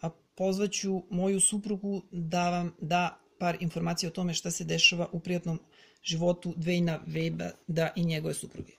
a 0.00 0.10
pozvaću 0.34 1.02
moju 1.10 1.40
suprugu 1.40 2.02
da 2.10 2.50
vam 2.50 2.74
da 2.80 3.20
par 3.38 3.56
informacija 3.60 4.08
o 4.08 4.12
tome 4.12 4.34
šta 4.34 4.50
se 4.50 4.64
dešava 4.64 5.08
u 5.12 5.20
prijatnom 5.20 5.60
životu 6.02 6.54
Dvejna 6.56 7.00
Weba 7.06 7.50
da 7.66 7.92
i 7.96 8.04
njegove 8.04 8.34
supruge. 8.34 8.72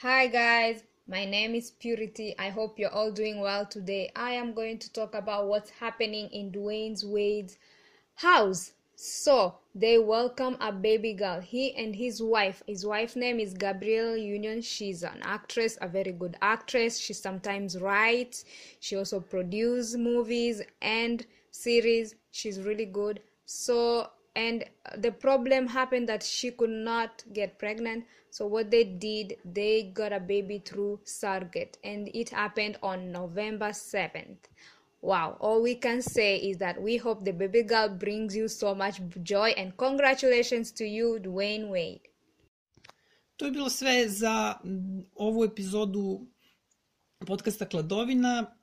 Hi 0.00 0.30
guys, 0.32 0.80
My 1.10 1.24
name 1.24 1.54
is 1.54 1.70
Purity. 1.70 2.34
I 2.38 2.50
hope 2.50 2.78
you're 2.78 2.92
all 2.92 3.10
doing 3.10 3.40
well 3.40 3.64
today. 3.64 4.12
I 4.14 4.32
am 4.32 4.52
going 4.52 4.78
to 4.80 4.92
talk 4.92 5.14
about 5.14 5.46
what's 5.46 5.70
happening 5.70 6.28
in 6.32 6.52
Dwayne's 6.52 7.02
Wade's 7.02 7.56
house. 8.16 8.72
So 8.94 9.54
they 9.74 9.96
welcome 9.96 10.58
a 10.60 10.70
baby 10.70 11.14
girl. 11.14 11.40
He 11.40 11.74
and 11.76 11.96
his 11.96 12.22
wife. 12.22 12.62
His 12.66 12.84
wife 12.84 13.16
name 13.16 13.40
is 13.40 13.54
Gabrielle 13.54 14.18
Union. 14.18 14.60
She's 14.60 15.02
an 15.02 15.20
actress, 15.22 15.78
a 15.80 15.88
very 15.88 16.12
good 16.12 16.36
actress. 16.42 16.98
She 16.98 17.14
sometimes 17.14 17.80
writes. 17.80 18.44
She 18.78 18.94
also 18.94 19.18
produces 19.18 19.96
movies 19.96 20.60
and 20.82 21.24
series. 21.50 22.16
She's 22.32 22.60
really 22.60 22.84
good. 22.84 23.20
So 23.46 24.10
and 24.38 24.64
the 25.04 25.10
problem 25.10 25.66
happened 25.66 26.08
that 26.08 26.22
she 26.22 26.50
could 26.50 26.76
not 26.90 27.24
get 27.32 27.58
pregnant 27.58 28.04
so 28.30 28.46
what 28.46 28.70
they 28.70 28.84
did 28.84 29.36
they 29.44 29.90
got 30.00 30.12
a 30.12 30.20
baby 30.20 30.58
through 30.68 30.98
surrogate 31.04 31.76
and 31.82 32.08
it 32.14 32.28
happened 32.30 32.78
on 32.82 33.10
november 33.12 33.70
7th 33.70 34.48
Wow, 35.00 35.36
all 35.38 35.62
we 35.62 35.76
can 35.76 36.02
say 36.02 36.36
is 36.38 36.58
that 36.58 36.82
we 36.82 36.96
hope 36.96 37.24
the 37.24 37.32
baby 37.32 37.62
girl 37.62 37.88
brings 37.88 38.34
you 38.34 38.48
so 38.48 38.74
much 38.74 39.00
joy 39.22 39.54
and 39.56 39.76
congratulations 39.76 40.72
to 40.72 40.84
you, 40.84 41.20
Dwayne 41.22 41.68
Wade. 41.70 42.08
To 43.36 43.44
je 43.44 43.50
bilo 43.50 43.70
sve 43.70 44.08
za 44.08 44.58
mm, 44.64 45.04
ovu 45.14 45.44
epizodu 45.44 46.26
podcasta 47.26 47.66
Kladovina. 47.66 48.57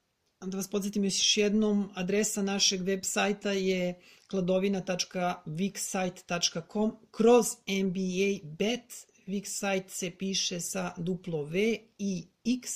Da 0.46 0.58
vas 0.58 0.68
podsjetim 0.68 1.04
još 1.04 1.38
jednom, 1.38 1.90
adresa 1.96 2.42
našeg 2.42 2.82
web 2.82 3.00
sajta 3.04 3.52
je 3.52 4.00
kladovina.viksite.com 4.28 6.96
kroz 7.12 7.46
NBA 7.68 8.40
bet. 8.44 9.08
Viksite 9.26 9.86
se 9.88 10.12
piše 10.12 10.60
sa 10.60 10.94
duplo 10.98 11.44
V 11.44 11.78
i 11.98 12.24
X, 12.46 12.72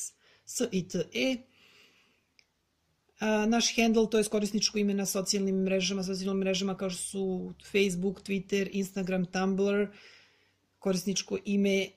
S 0.45 0.61
i 0.72 0.88
T 0.88 1.03
E. 1.13 1.38
Naš 3.47 3.76
handle, 3.76 4.09
to 4.09 4.17
je 4.17 4.24
korisničko 4.24 4.78
ime 4.78 4.93
na 4.93 5.05
socijalnim 5.05 5.55
mrežama, 5.55 6.03
socijalnim 6.03 6.39
mrežama 6.39 6.78
kao 6.78 6.89
što 6.89 7.03
su 7.03 7.53
Facebook, 7.72 8.22
Twitter, 8.22 8.70
Instagram, 8.72 9.26
Tumblr. 9.26 9.88
Korisničko 10.80 11.38
ime 11.45 11.88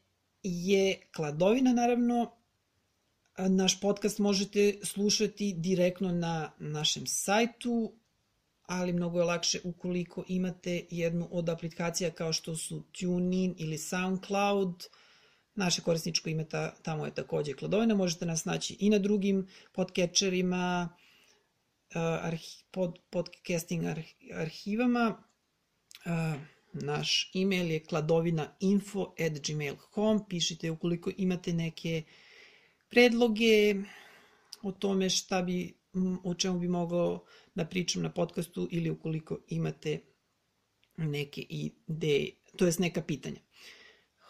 je 0.43 1.01
Kladovina, 1.17 1.73
naravno. 1.73 2.42
Naš 3.39 3.81
podcast 3.81 4.19
možete 4.19 4.79
slušati 4.83 5.55
direktno 5.57 6.13
na 6.13 6.53
našem 6.59 7.07
sajtu, 7.07 7.93
ali 8.63 8.93
mnogo 8.93 9.19
je 9.19 9.25
lakše 9.25 9.61
ukoliko 9.65 10.25
imate 10.29 10.87
jednu 10.91 11.29
od 11.31 11.49
aplikacija 11.49 12.11
kao 12.11 12.33
što 12.33 12.57
su 12.57 12.85
TuneIn 13.01 13.55
ili 13.59 13.79
SoundCloud. 13.79 14.85
Naše 15.55 15.83
korisničko 15.83 16.29
ime 16.29 16.49
ta, 16.49 16.75
tamo 16.83 17.05
je 17.05 17.15
takođe 17.15 17.53
Kladovina. 17.53 17.95
Možete 17.95 18.27
nas 18.27 18.45
naći 18.45 18.77
i 18.81 18.91
na 18.91 18.99
drugim 18.99 19.49
podcatcherima, 19.73 20.89
arhi, 21.95 22.65
pod, 22.71 22.99
podcasting 23.11 23.85
arhivama. 24.35 25.23
Naš 26.73 27.31
email 27.35 27.71
je 27.71 27.85
kladovinainfo.gmail.com. 27.85 30.29
Pišite 30.29 30.71
ukoliko 30.71 31.11
imate 31.17 31.53
neke 31.53 32.03
predloge 32.93 33.75
o 34.63 34.73
tome 34.73 35.11
šta 35.11 35.43
bi, 35.43 35.75
o 36.25 36.35
čemu 36.35 36.59
bi 36.59 36.69
mogao 36.69 37.25
da 37.55 37.65
pričam 37.65 38.03
na 38.03 38.11
podcastu 38.13 38.69
ili 38.71 38.91
ukoliko 38.91 39.39
imate 39.49 40.01
neke 40.97 41.41
ideje, 41.49 42.31
to 42.57 42.67
jest 42.67 42.79
neka 42.79 43.03
pitanja. 43.03 43.41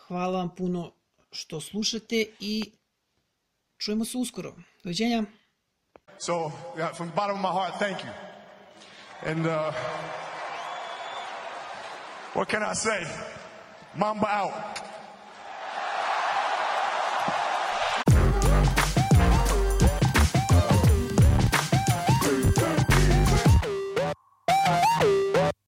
Hvala 0.07 0.39
vam 0.39 0.55
puno 0.55 0.93
što 1.33 1.61
slušate 1.61 2.27
i 2.41 2.73
čujemo 3.79 4.05
se 4.05 4.19
uskoro. 4.19 4.55
Doviđenja. 4.85 5.25
So, 6.19 6.33
yeah, 6.77 6.97
from 6.97 7.09
the 7.09 7.17
bottom 7.17 7.37
of 7.37 7.43
my 7.43 7.53
heart, 7.53 7.79
thank 7.79 7.99
you. 8.05 8.13
And 9.31 9.47
uh, 9.47 9.75
what 12.35 12.49
can 12.49 12.63
I 12.63 12.75
say? 12.75 13.07
Mamba 13.95 14.29
out. 14.29 14.92